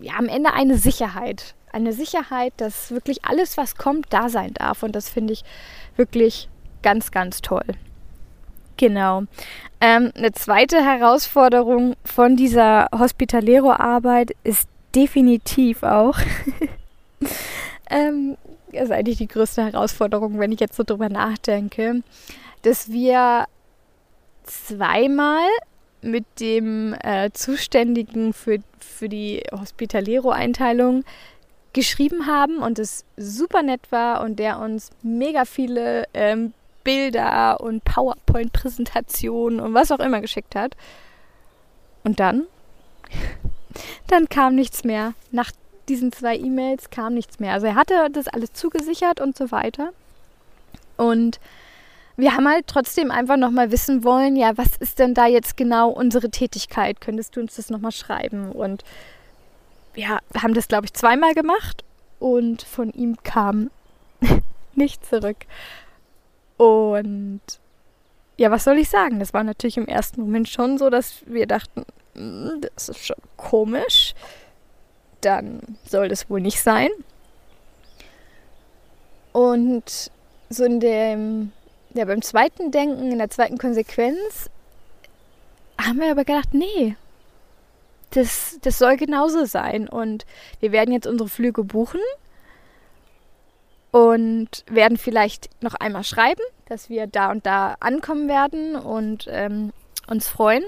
ja, 0.00 0.12
am 0.18 0.28
Ende 0.28 0.52
eine 0.52 0.76
Sicherheit. 0.76 1.54
Eine 1.72 1.92
Sicherheit, 1.92 2.52
dass 2.56 2.90
wirklich 2.90 3.24
alles, 3.24 3.56
was 3.56 3.76
kommt, 3.76 4.06
da 4.10 4.28
sein 4.28 4.54
darf. 4.54 4.82
Und 4.82 4.96
das 4.96 5.08
finde 5.08 5.32
ich 5.32 5.44
wirklich 5.96 6.48
ganz, 6.82 7.10
ganz 7.10 7.42
toll. 7.42 7.64
Genau. 8.76 9.24
Ähm, 9.80 10.10
eine 10.16 10.32
zweite 10.32 10.82
Herausforderung 10.82 11.96
von 12.04 12.36
dieser 12.36 12.88
Hospitalero-Arbeit 12.98 14.30
ist 14.42 14.68
definitiv 14.94 15.82
auch, 15.82 16.18
ähm, 17.90 18.36
das 18.72 18.84
ist 18.84 18.90
eigentlich 18.90 19.18
die 19.18 19.28
größte 19.28 19.64
Herausforderung, 19.64 20.38
wenn 20.38 20.52
ich 20.52 20.60
jetzt 20.60 20.76
so 20.76 20.82
drüber 20.82 21.08
nachdenke, 21.08 22.02
dass 22.62 22.90
wir 22.90 23.44
zweimal 24.44 25.46
mit 26.02 26.24
dem 26.40 26.94
äh, 27.02 27.30
Zuständigen 27.32 28.32
für, 28.32 28.58
für 28.78 29.08
die 29.08 29.42
Hospitalero-Einteilung 29.52 31.04
geschrieben 31.72 32.26
haben 32.26 32.58
und 32.58 32.78
es 32.78 33.04
super 33.16 33.62
nett 33.62 33.80
war 33.90 34.22
und 34.22 34.38
der 34.38 34.58
uns 34.58 34.90
mega 35.02 35.44
viele 35.44 36.04
ähm, 36.14 36.52
Bilder 36.82 37.60
und 37.60 37.84
PowerPoint-Präsentationen 37.84 39.60
und 39.60 39.74
was 39.74 39.92
auch 39.92 40.00
immer 40.00 40.20
geschickt 40.20 40.54
hat. 40.54 40.76
Und 42.04 42.18
dann? 42.20 42.46
dann 44.08 44.28
kam 44.28 44.54
nichts 44.54 44.84
mehr. 44.84 45.14
Nach 45.30 45.50
diesen 45.88 46.12
zwei 46.12 46.36
E-Mails 46.36 46.90
kam 46.90 47.14
nichts 47.14 47.38
mehr. 47.38 47.52
Also 47.52 47.66
er 47.66 47.74
hatte 47.74 48.08
das 48.10 48.28
alles 48.28 48.52
zugesichert 48.52 49.20
und 49.20 49.36
so 49.36 49.50
weiter. 49.50 49.92
Und 50.96 51.40
wir 52.16 52.36
haben 52.36 52.48
halt 52.48 52.66
trotzdem 52.66 53.10
einfach 53.10 53.36
nochmal 53.36 53.70
wissen 53.70 54.04
wollen, 54.04 54.36
ja, 54.36 54.56
was 54.56 54.76
ist 54.76 54.98
denn 54.98 55.14
da 55.14 55.26
jetzt 55.26 55.56
genau 55.56 55.90
unsere 55.90 56.30
Tätigkeit? 56.30 57.00
Könntest 57.00 57.36
du 57.36 57.40
uns 57.40 57.56
das 57.56 57.70
nochmal 57.70 57.92
schreiben? 57.92 58.52
Und 58.52 58.84
ja, 59.94 60.20
wir 60.30 60.42
haben 60.42 60.54
das, 60.54 60.68
glaube 60.68 60.86
ich, 60.86 60.94
zweimal 60.94 61.34
gemacht 61.34 61.84
und 62.18 62.62
von 62.62 62.90
ihm 62.90 63.16
kam 63.22 63.70
nichts 64.74 65.08
zurück. 65.08 65.46
Und 66.56 67.40
ja, 68.36 68.50
was 68.50 68.64
soll 68.64 68.78
ich 68.78 68.88
sagen? 68.88 69.18
Das 69.18 69.34
war 69.34 69.44
natürlich 69.44 69.76
im 69.76 69.86
ersten 69.86 70.22
Moment 70.22 70.48
schon 70.48 70.78
so, 70.78 70.90
dass 70.90 71.22
wir 71.26 71.46
dachten, 71.46 71.84
hm, 72.14 72.60
das 72.60 72.88
ist 72.88 73.06
schon 73.06 73.16
komisch. 73.36 74.14
Dann 75.20 75.60
soll 75.84 76.08
das 76.08 76.30
wohl 76.30 76.40
nicht 76.40 76.60
sein. 76.60 76.88
Und 79.32 80.10
so 80.48 80.64
in 80.64 80.80
dem, 80.80 81.52
ja, 81.94 82.04
beim 82.04 82.22
zweiten 82.22 82.70
Denken, 82.70 83.12
in 83.12 83.18
der 83.18 83.30
zweiten 83.30 83.58
Konsequenz, 83.58 84.50
haben 85.80 86.00
wir 86.00 86.10
aber 86.10 86.24
gedacht, 86.24 86.52
nee, 86.52 86.96
das, 88.10 88.58
das 88.62 88.78
soll 88.78 88.96
genauso 88.96 89.44
sein. 89.44 89.88
Und 89.88 90.26
wir 90.60 90.72
werden 90.72 90.92
jetzt 90.92 91.06
unsere 91.06 91.28
Flüge 91.28 91.64
buchen 91.64 92.00
und 93.90 94.64
werden 94.70 94.96
vielleicht 94.96 95.50
noch 95.62 95.74
einmal 95.74 96.04
schreiben, 96.04 96.42
dass 96.66 96.88
wir 96.88 97.06
da 97.06 97.30
und 97.30 97.46
da 97.46 97.76
ankommen 97.80 98.28
werden 98.28 98.76
und 98.76 99.26
ähm, 99.28 99.72
uns 100.06 100.28
freuen. 100.28 100.64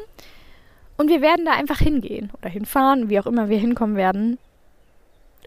Und 0.96 1.08
wir 1.08 1.20
werden 1.20 1.44
da 1.44 1.52
einfach 1.52 1.78
hingehen 1.78 2.30
oder 2.38 2.48
hinfahren, 2.48 3.08
wie 3.08 3.18
auch 3.18 3.26
immer 3.26 3.48
wir 3.48 3.58
hinkommen 3.58 3.96
werden. 3.96 4.38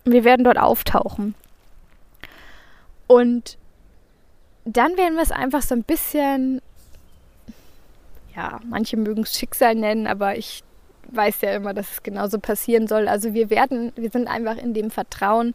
Und 0.03 0.11
wir 0.11 0.23
werden 0.23 0.43
dort 0.43 0.57
auftauchen. 0.57 1.35
Und 3.07 3.57
dann 4.65 4.97
werden 4.97 5.15
wir 5.15 5.21
es 5.21 5.31
einfach 5.31 5.61
so 5.61 5.75
ein 5.75 5.83
bisschen, 5.83 6.61
ja, 8.35 8.59
manche 8.65 8.97
mögen 8.97 9.23
es 9.23 9.37
Schicksal 9.37 9.75
nennen, 9.75 10.07
aber 10.07 10.37
ich 10.37 10.63
weiß 11.12 11.41
ja 11.41 11.53
immer, 11.53 11.74
dass 11.74 11.91
es 11.91 12.03
genauso 12.03 12.39
passieren 12.39 12.88
soll. 12.88 13.07
Also 13.07 13.33
wir 13.33 13.50
werden, 13.50 13.91
wir 13.95 14.09
sind 14.09 14.27
einfach 14.27 14.57
in 14.57 14.74
dem 14.74 14.91
Vertrauen, 14.91 15.53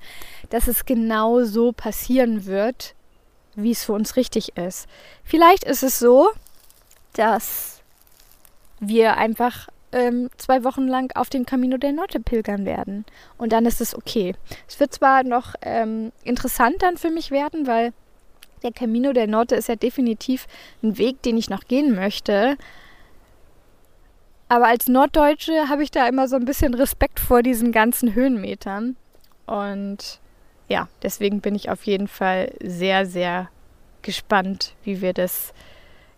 dass 0.50 0.68
es 0.68 0.84
genau 0.86 1.42
so 1.44 1.72
passieren 1.72 2.46
wird, 2.46 2.94
wie 3.54 3.72
es 3.72 3.84
für 3.84 3.92
uns 3.92 4.16
richtig 4.16 4.56
ist. 4.56 4.88
Vielleicht 5.24 5.64
ist 5.64 5.82
es 5.82 5.98
so, 5.98 6.30
dass 7.14 7.82
wir 8.80 9.16
einfach 9.16 9.68
ähm, 9.92 10.30
zwei 10.36 10.64
Wochen 10.64 10.86
lang 10.86 11.14
auf 11.16 11.30
dem 11.30 11.46
Camino 11.46 11.76
del 11.76 11.92
Norte 11.92 12.20
pilgern 12.20 12.64
werden. 12.64 13.04
Und 13.38 13.52
dann 13.52 13.66
ist 13.66 13.80
es 13.80 13.94
okay. 13.94 14.34
Es 14.68 14.78
wird 14.80 14.94
zwar 14.94 15.24
noch 15.24 15.54
ähm, 15.62 16.12
interessant 16.24 16.76
dann 16.80 16.96
für 16.96 17.10
mich 17.10 17.30
werden, 17.30 17.66
weil 17.66 17.92
der 18.62 18.72
Camino 18.72 19.12
del 19.12 19.26
Norte 19.26 19.56
ist 19.56 19.68
ja 19.68 19.76
definitiv 19.76 20.46
ein 20.82 20.98
Weg, 20.98 21.22
den 21.22 21.36
ich 21.36 21.50
noch 21.50 21.64
gehen 21.64 21.94
möchte. 21.94 22.56
Aber 24.50 24.66
als 24.66 24.88
Norddeutsche 24.88 25.68
habe 25.68 25.84
ich 25.84 25.92
da 25.92 26.08
immer 26.08 26.26
so 26.26 26.34
ein 26.34 26.44
bisschen 26.44 26.74
Respekt 26.74 27.20
vor 27.20 27.40
diesen 27.40 27.70
ganzen 27.70 28.16
Höhenmetern. 28.16 28.96
Und 29.46 30.18
ja, 30.68 30.88
deswegen 31.04 31.40
bin 31.40 31.54
ich 31.54 31.70
auf 31.70 31.84
jeden 31.84 32.08
Fall 32.08 32.52
sehr, 32.60 33.06
sehr 33.06 33.48
gespannt, 34.02 34.74
wie 34.82 35.02
wir 35.02 35.12
das, 35.12 35.54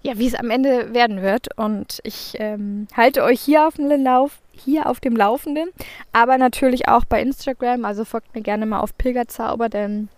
ja, 0.00 0.16
wie 0.16 0.26
es 0.26 0.34
am 0.34 0.48
Ende 0.48 0.94
werden 0.94 1.20
wird. 1.20 1.58
Und 1.58 2.00
ich 2.04 2.36
ähm, 2.38 2.88
halte 2.96 3.22
euch 3.22 3.38
hier 3.38 3.68
auf 3.68 3.74
dem 3.74 4.02
Lauf, 4.02 4.38
hier 4.52 4.88
auf 4.88 4.98
dem 4.98 5.14
Laufenden, 5.14 5.68
aber 6.14 6.38
natürlich 6.38 6.88
auch 6.88 7.04
bei 7.04 7.20
Instagram. 7.20 7.84
Also 7.84 8.06
folgt 8.06 8.34
mir 8.34 8.40
gerne 8.40 8.64
mal 8.64 8.80
auf 8.80 8.96
Pilgerzauber, 8.96 9.68
denn 9.68 10.08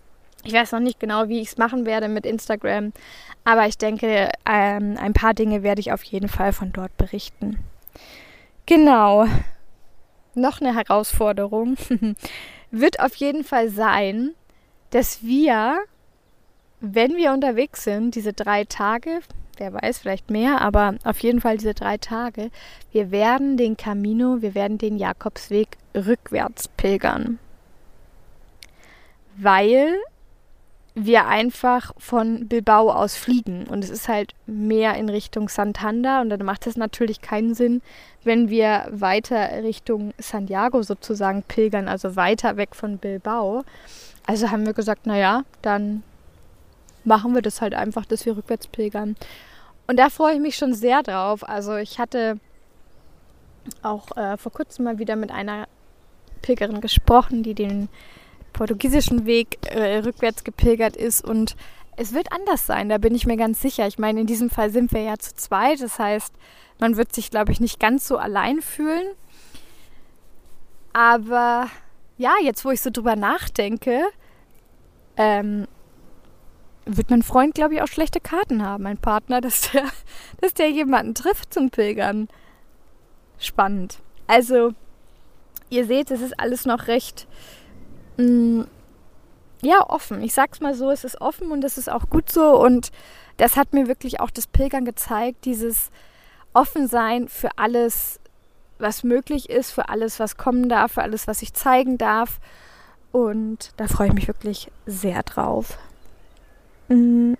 ich 0.44 0.52
weiß 0.52 0.70
noch 0.70 0.78
nicht 0.78 1.00
genau, 1.00 1.28
wie 1.28 1.40
ich 1.40 1.48
es 1.48 1.58
machen 1.58 1.84
werde 1.84 2.06
mit 2.06 2.26
Instagram. 2.26 2.92
Aber 3.42 3.66
ich 3.66 3.76
denke, 3.76 4.30
ähm, 4.48 4.96
ein 5.00 5.14
paar 5.14 5.34
Dinge 5.34 5.64
werde 5.64 5.80
ich 5.80 5.92
auf 5.92 6.04
jeden 6.04 6.28
Fall 6.28 6.52
von 6.52 6.70
dort 6.70 6.96
berichten. 6.96 7.58
Genau. 8.66 9.26
Noch 10.34 10.60
eine 10.60 10.74
Herausforderung 10.74 11.76
wird 12.70 13.00
auf 13.00 13.14
jeden 13.16 13.44
Fall 13.44 13.68
sein, 13.68 14.32
dass 14.90 15.22
wir, 15.22 15.78
wenn 16.80 17.16
wir 17.16 17.32
unterwegs 17.32 17.84
sind, 17.84 18.14
diese 18.14 18.32
drei 18.32 18.64
Tage, 18.64 19.20
wer 19.58 19.72
weiß, 19.72 19.98
vielleicht 19.98 20.30
mehr, 20.30 20.60
aber 20.60 20.96
auf 21.04 21.20
jeden 21.20 21.40
Fall 21.40 21.58
diese 21.58 21.74
drei 21.74 21.98
Tage, 21.98 22.50
wir 22.90 23.10
werden 23.10 23.56
den 23.56 23.76
Camino, 23.76 24.40
wir 24.40 24.54
werden 24.54 24.78
den 24.78 24.96
Jakobsweg 24.96 25.76
rückwärts 25.94 26.68
pilgern. 26.68 27.38
Weil 29.36 29.94
wir 30.94 31.26
einfach 31.26 31.92
von 31.98 32.46
Bilbao 32.46 32.90
aus 32.92 33.16
fliegen 33.16 33.66
und 33.66 33.82
es 33.82 33.90
ist 33.90 34.06
halt 34.06 34.32
mehr 34.46 34.94
in 34.94 35.08
Richtung 35.08 35.48
Santander 35.48 36.20
und 36.20 36.30
dann 36.30 36.44
macht 36.44 36.68
es 36.68 36.76
natürlich 36.76 37.20
keinen 37.20 37.54
Sinn, 37.54 37.82
wenn 38.22 38.48
wir 38.48 38.86
weiter 38.90 39.64
Richtung 39.64 40.14
Santiago 40.18 40.82
sozusagen 40.82 41.42
pilgern, 41.42 41.88
also 41.88 42.14
weiter 42.14 42.56
weg 42.56 42.76
von 42.76 42.98
Bilbao. 42.98 43.64
Also 44.26 44.50
haben 44.50 44.66
wir 44.66 44.72
gesagt, 44.72 45.06
naja, 45.06 45.42
dann 45.62 46.04
machen 47.04 47.34
wir 47.34 47.42
das 47.42 47.60
halt 47.60 47.74
einfach, 47.74 48.06
dass 48.06 48.24
wir 48.24 48.36
rückwärts 48.36 48.68
pilgern. 48.68 49.16
Und 49.86 49.98
da 49.98 50.08
freue 50.08 50.34
ich 50.34 50.40
mich 50.40 50.56
schon 50.56 50.74
sehr 50.74 51.02
drauf. 51.02 51.46
Also 51.46 51.76
ich 51.76 51.98
hatte 51.98 52.38
auch 53.82 54.16
äh, 54.16 54.36
vor 54.36 54.52
kurzem 54.52 54.84
mal 54.84 54.98
wieder 54.98 55.16
mit 55.16 55.30
einer 55.30 55.66
Pilgerin 56.40 56.80
gesprochen, 56.80 57.42
die 57.42 57.54
den 57.54 57.88
portugiesischen 58.54 59.26
Weg 59.26 59.58
äh, 59.66 59.98
rückwärts 59.98 60.44
gepilgert 60.44 60.96
ist 60.96 61.22
und 61.22 61.56
es 61.96 62.14
wird 62.14 62.32
anders 62.32 62.66
sein, 62.66 62.88
da 62.88 62.98
bin 62.98 63.14
ich 63.14 63.26
mir 63.26 63.36
ganz 63.36 63.60
sicher. 63.60 63.86
Ich 63.86 63.98
meine, 63.98 64.20
in 64.20 64.26
diesem 64.26 64.50
Fall 64.50 64.70
sind 64.70 64.92
wir 64.92 65.02
ja 65.02 65.18
zu 65.18 65.34
zweit, 65.34 65.80
das 65.80 65.98
heißt, 65.98 66.32
man 66.80 66.96
wird 66.96 67.14
sich, 67.14 67.30
glaube 67.30 67.52
ich, 67.52 67.60
nicht 67.60 67.78
ganz 67.78 68.08
so 68.08 68.16
allein 68.16 68.62
fühlen. 68.62 69.06
Aber 70.92 71.68
ja, 72.16 72.32
jetzt 72.42 72.64
wo 72.64 72.70
ich 72.70 72.80
so 72.80 72.90
drüber 72.90 73.16
nachdenke, 73.16 74.02
ähm, 75.16 75.66
wird 76.86 77.10
mein 77.10 77.22
Freund, 77.22 77.54
glaube 77.54 77.74
ich, 77.74 77.82
auch 77.82 77.88
schlechte 77.88 78.20
Karten 78.20 78.62
haben, 78.62 78.84
mein 78.84 78.98
Partner, 78.98 79.40
dass 79.42 79.70
der, 79.72 79.84
dass 80.40 80.54
der 80.54 80.70
jemanden 80.70 81.14
trifft 81.14 81.52
zum 81.52 81.70
Pilgern. 81.70 82.28
Spannend. 83.38 83.98
Also, 84.26 84.72
ihr 85.70 85.86
seht, 85.86 86.10
es 86.10 86.20
ist 86.20 86.38
alles 86.38 86.64
noch 86.64 86.86
recht 86.86 87.26
mh, 88.16 88.24
mm, 88.24 88.66
ja, 89.62 89.88
offen. 89.88 90.22
Ich 90.22 90.34
sag's 90.34 90.60
mal 90.60 90.74
so, 90.74 90.90
es 90.90 91.04
ist 91.04 91.20
offen 91.20 91.50
und 91.50 91.64
es 91.64 91.78
ist 91.78 91.90
auch 91.90 92.10
gut 92.10 92.30
so. 92.30 92.60
Und 92.62 92.90
das 93.38 93.56
hat 93.56 93.72
mir 93.72 93.88
wirklich 93.88 94.20
auch 94.20 94.30
das 94.30 94.46
Pilgern 94.46 94.84
gezeigt, 94.84 95.44
dieses 95.44 95.90
Offensein 96.52 97.28
für 97.28 97.50
alles, 97.56 98.20
was 98.78 99.02
möglich 99.02 99.48
ist, 99.48 99.70
für 99.70 99.88
alles, 99.88 100.20
was 100.20 100.36
kommen 100.36 100.68
darf, 100.68 100.92
für 100.92 101.02
alles, 101.02 101.26
was 101.26 101.42
ich 101.42 101.54
zeigen 101.54 101.98
darf. 101.98 102.40
Und 103.10 103.72
da 103.76 103.86
freue 103.86 104.08
ich 104.08 104.14
mich 104.14 104.28
wirklich 104.28 104.70
sehr 104.86 105.22
drauf. 105.22 105.78
Mhm. 106.88 107.36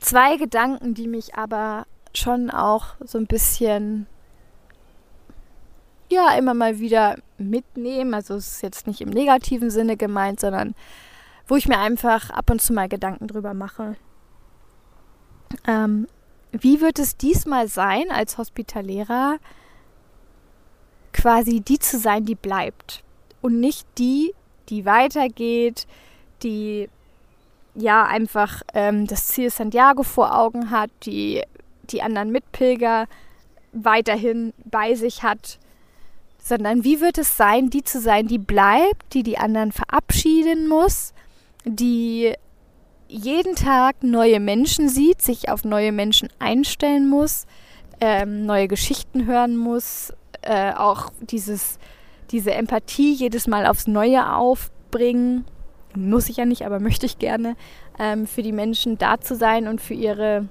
Zwei 0.00 0.36
Gedanken, 0.36 0.92
die 0.92 1.08
mich 1.08 1.34
aber 1.34 1.86
schon 2.14 2.50
auch 2.50 2.94
so 3.00 3.16
ein 3.16 3.26
bisschen 3.26 4.06
ja 6.14 6.36
immer 6.36 6.54
mal 6.54 6.78
wieder 6.78 7.16
mitnehmen. 7.38 8.14
Also 8.14 8.34
es 8.34 8.54
ist 8.54 8.62
jetzt 8.62 8.86
nicht 8.86 9.00
im 9.00 9.10
negativen 9.10 9.70
Sinne 9.70 9.96
gemeint, 9.96 10.40
sondern 10.40 10.74
wo 11.46 11.56
ich 11.56 11.68
mir 11.68 11.78
einfach 11.78 12.30
ab 12.30 12.50
und 12.50 12.62
zu 12.62 12.72
mal 12.72 12.88
Gedanken 12.88 13.26
drüber 13.26 13.54
mache. 13.54 13.96
Ähm, 15.66 16.06
wie 16.52 16.80
wird 16.80 16.98
es 16.98 17.16
diesmal 17.16 17.68
sein, 17.68 18.10
als 18.10 18.38
Hospitalärer 18.38 19.38
quasi 21.12 21.60
die 21.60 21.78
zu 21.78 21.98
sein, 21.98 22.24
die 22.24 22.34
bleibt 22.34 23.04
und 23.40 23.60
nicht 23.60 23.86
die, 23.98 24.34
die 24.68 24.84
weitergeht, 24.84 25.86
die 26.42 26.88
ja 27.74 28.04
einfach 28.04 28.62
ähm, 28.72 29.06
das 29.06 29.28
Ziel 29.28 29.50
Santiago 29.50 30.02
vor 30.02 30.38
Augen 30.38 30.70
hat, 30.70 30.90
die 31.04 31.42
die 31.90 32.02
anderen 32.02 32.30
Mitpilger 32.30 33.06
weiterhin 33.72 34.52
bei 34.64 34.94
sich 34.94 35.22
hat, 35.22 35.58
sondern 36.44 36.84
wie 36.84 37.00
wird 37.00 37.16
es 37.16 37.38
sein, 37.38 37.70
die 37.70 37.82
zu 37.82 37.98
sein, 38.00 38.28
die 38.28 38.38
bleibt, 38.38 39.14
die 39.14 39.22
die 39.22 39.38
anderen 39.38 39.72
verabschieden 39.72 40.68
muss, 40.68 41.14
die 41.64 42.34
jeden 43.08 43.54
Tag 43.54 44.02
neue 44.02 44.40
Menschen 44.40 44.90
sieht, 44.90 45.22
sich 45.22 45.48
auf 45.48 45.64
neue 45.64 45.90
Menschen 45.90 46.28
einstellen 46.38 47.08
muss, 47.08 47.46
ähm, 47.98 48.44
neue 48.44 48.68
Geschichten 48.68 49.24
hören 49.24 49.56
muss, 49.56 50.12
äh, 50.42 50.74
auch 50.74 51.10
dieses, 51.20 51.78
diese 52.30 52.52
Empathie 52.52 53.14
jedes 53.14 53.46
Mal 53.46 53.64
aufs 53.64 53.86
Neue 53.86 54.30
aufbringen. 54.34 55.46
Muss 55.94 56.28
ich 56.28 56.36
ja 56.36 56.44
nicht, 56.44 56.66
aber 56.66 56.78
möchte 56.78 57.06
ich 57.06 57.18
gerne, 57.18 57.56
ähm, 57.98 58.26
für 58.26 58.42
die 58.42 58.52
Menschen 58.52 58.98
da 58.98 59.18
zu 59.18 59.34
sein 59.34 59.66
und 59.66 59.80
für 59.80 59.94
ihre 59.94 60.46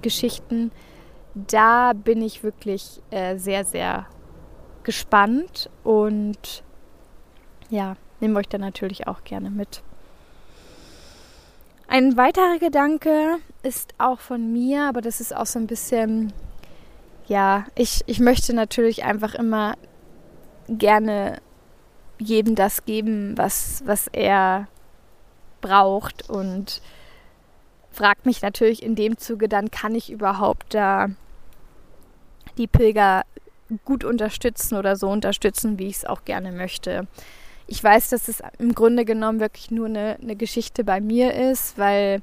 Geschichten. 0.00 0.70
Da 1.34 1.92
bin 1.92 2.22
ich 2.22 2.42
wirklich 2.42 3.02
äh, 3.10 3.36
sehr, 3.36 3.66
sehr 3.66 4.06
gespannt 4.84 5.70
und 5.82 6.62
ja, 7.70 7.96
nehme 8.20 8.38
euch 8.38 8.48
da 8.48 8.58
natürlich 8.58 9.06
auch 9.06 9.24
gerne 9.24 9.50
mit. 9.50 9.82
Ein 11.86 12.16
weiterer 12.16 12.58
Gedanke 12.58 13.36
ist 13.62 13.94
auch 13.98 14.20
von 14.20 14.52
mir, 14.52 14.88
aber 14.88 15.00
das 15.00 15.20
ist 15.20 15.36
auch 15.36 15.46
so 15.46 15.58
ein 15.58 15.66
bisschen, 15.66 16.32
ja, 17.26 17.66
ich, 17.74 18.02
ich 18.06 18.20
möchte 18.20 18.54
natürlich 18.54 19.04
einfach 19.04 19.34
immer 19.34 19.74
gerne 20.68 21.40
jedem 22.18 22.54
das 22.54 22.84
geben, 22.84 23.36
was, 23.36 23.82
was 23.86 24.08
er 24.08 24.68
braucht 25.60 26.28
und 26.28 26.80
fragt 27.90 28.26
mich 28.26 28.42
natürlich 28.42 28.82
in 28.82 28.94
dem 28.94 29.18
Zuge 29.18 29.48
dann, 29.48 29.70
kann 29.70 29.94
ich 29.94 30.10
überhaupt 30.10 30.74
da 30.74 31.08
die 32.56 32.66
Pilger 32.66 33.22
gut 33.84 34.04
unterstützen 34.04 34.76
oder 34.76 34.96
so 34.96 35.08
unterstützen, 35.08 35.78
wie 35.78 35.88
ich 35.88 35.96
es 35.96 36.04
auch 36.04 36.24
gerne 36.24 36.52
möchte. 36.52 37.06
Ich 37.66 37.82
weiß, 37.82 38.10
dass 38.10 38.28
es 38.28 38.42
im 38.58 38.74
Grunde 38.74 39.04
genommen 39.04 39.40
wirklich 39.40 39.70
nur 39.70 39.86
eine, 39.86 40.18
eine 40.20 40.36
Geschichte 40.36 40.84
bei 40.84 41.00
mir 41.00 41.34
ist, 41.34 41.78
weil 41.78 42.20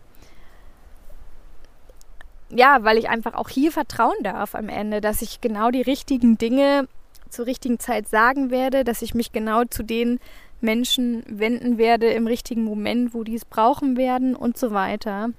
ja, 2.53 2.79
weil 2.81 2.97
ich 2.97 3.09
einfach 3.09 3.33
auch 3.33 3.49
hier 3.49 3.71
vertrauen 3.71 4.23
darf 4.23 4.55
am 4.55 4.67
Ende, 4.69 4.99
dass 4.99 5.21
ich 5.21 5.39
genau 5.39 5.71
die 5.71 5.81
richtigen 5.81 6.37
Dinge 6.37 6.87
zur 7.29 7.45
richtigen 7.45 7.79
Zeit 7.79 8.09
sagen 8.09 8.51
werde, 8.51 8.83
dass 8.83 9.01
ich 9.01 9.13
mich 9.13 9.31
genau 9.31 9.63
zu 9.63 9.83
den 9.83 10.19
Menschen 10.59 11.23
wenden 11.27 11.77
werde 11.77 12.07
im 12.11 12.27
richtigen 12.27 12.63
Moment, 12.63 13.13
wo 13.13 13.23
die 13.23 13.35
es 13.35 13.45
brauchen 13.45 13.97
werden 13.97 14.35
und 14.35 14.57
so 14.57 14.71
weiter. 14.71 15.29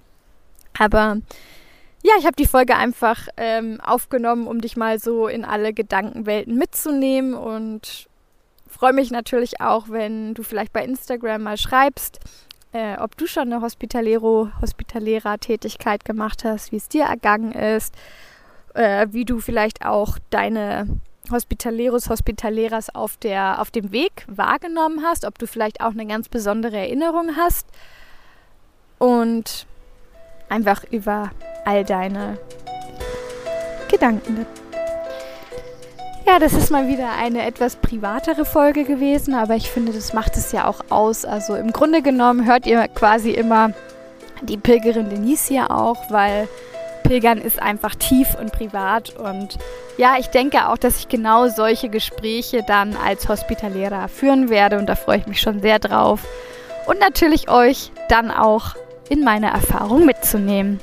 Aber 0.78 1.18
ja, 2.02 2.12
ich 2.18 2.26
habe 2.26 2.36
die 2.36 2.46
Folge 2.46 2.76
einfach 2.76 3.28
ähm, 3.36 3.80
aufgenommen, 3.80 4.46
um 4.46 4.60
dich 4.60 4.76
mal 4.76 4.98
so 4.98 5.28
in 5.28 5.44
alle 5.44 5.72
Gedankenwelten 5.72 6.56
mitzunehmen 6.56 7.34
und 7.34 8.08
freue 8.66 8.92
mich 8.92 9.10
natürlich 9.12 9.60
auch, 9.60 9.88
wenn 9.88 10.34
du 10.34 10.42
vielleicht 10.42 10.72
bei 10.72 10.84
Instagram 10.84 11.44
mal 11.44 11.56
schreibst, 11.56 12.18
äh, 12.72 12.96
ob 12.98 13.16
du 13.16 13.26
schon 13.26 13.52
eine 13.52 13.62
Hospitalero, 13.62 14.48
Hospitalera-Tätigkeit 14.60 16.04
gemacht 16.04 16.44
hast, 16.44 16.72
wie 16.72 16.76
es 16.76 16.88
dir 16.88 17.04
ergangen 17.04 17.52
ist, 17.52 17.94
äh, 18.74 19.06
wie 19.10 19.24
du 19.24 19.38
vielleicht 19.38 19.84
auch 19.84 20.18
deine 20.30 20.88
Hospitaleros, 21.30 22.08
Hospitaleras 22.08 22.92
auf, 22.94 23.18
auf 23.56 23.70
dem 23.70 23.92
Weg 23.92 24.24
wahrgenommen 24.26 25.04
hast, 25.04 25.24
ob 25.24 25.38
du 25.38 25.46
vielleicht 25.46 25.80
auch 25.80 25.92
eine 25.92 26.06
ganz 26.06 26.28
besondere 26.28 26.78
Erinnerung 26.78 27.36
hast. 27.36 27.68
Und 28.98 29.66
einfach 30.52 30.84
über 30.90 31.30
all 31.64 31.84
deine 31.84 32.38
Gedanken. 33.88 34.46
Ja, 36.26 36.38
das 36.38 36.52
ist 36.52 36.70
mal 36.70 36.86
wieder 36.86 37.10
eine 37.18 37.44
etwas 37.44 37.76
privatere 37.76 38.44
Folge 38.44 38.84
gewesen, 38.84 39.34
aber 39.34 39.56
ich 39.56 39.70
finde, 39.70 39.92
das 39.92 40.12
macht 40.12 40.36
es 40.36 40.52
ja 40.52 40.66
auch 40.68 40.80
aus. 40.88 41.24
Also 41.24 41.56
im 41.56 41.72
Grunde 41.72 42.00
genommen 42.00 42.46
hört 42.46 42.66
ihr 42.66 42.86
quasi 42.88 43.32
immer 43.32 43.72
die 44.42 44.56
Pilgerin 44.56 45.10
Denise 45.10 45.48
hier 45.48 45.70
auch, 45.70 46.10
weil 46.10 46.48
Pilgern 47.02 47.38
ist 47.38 47.60
einfach 47.60 47.94
tief 47.94 48.36
und 48.40 48.52
privat. 48.52 49.16
Und 49.16 49.58
ja, 49.96 50.14
ich 50.18 50.28
denke 50.28 50.68
auch, 50.68 50.78
dass 50.78 50.98
ich 50.98 51.08
genau 51.08 51.48
solche 51.48 51.88
Gespräche 51.88 52.62
dann 52.66 52.96
als 52.96 53.28
Hospitalera 53.28 54.08
führen 54.08 54.48
werde 54.48 54.78
und 54.78 54.86
da 54.86 54.94
freue 54.94 55.18
ich 55.18 55.26
mich 55.26 55.40
schon 55.40 55.60
sehr 55.60 55.78
drauf. 55.78 56.20
Und 56.86 57.00
natürlich 57.00 57.50
euch 57.50 57.90
dann 58.08 58.30
auch 58.30 58.76
in 59.08 59.24
meine 59.24 59.50
Erfahrung 59.50 60.06
mitzunehmen. 60.06 60.80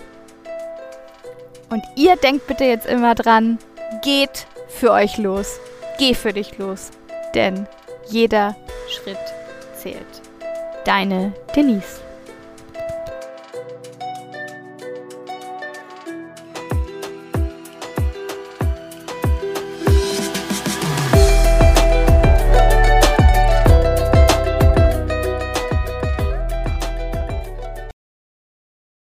Und 1.70 1.84
ihr 1.96 2.16
denkt 2.16 2.48
bitte 2.48 2.64
jetzt 2.64 2.88
immer 2.88 3.16
dran, 3.16 3.60
geht 4.02 4.48
für 4.68 4.92
euch 4.92 5.18
los. 5.18 5.60
Geh 5.98 6.14
für 6.14 6.34
dich 6.34 6.58
los. 6.58 6.92
Denn 7.36 7.68
jeder 8.08 8.56
Schritt 8.88 9.18
zählt. 9.76 10.22
Deine 10.86 11.34
Denise. 11.56 12.02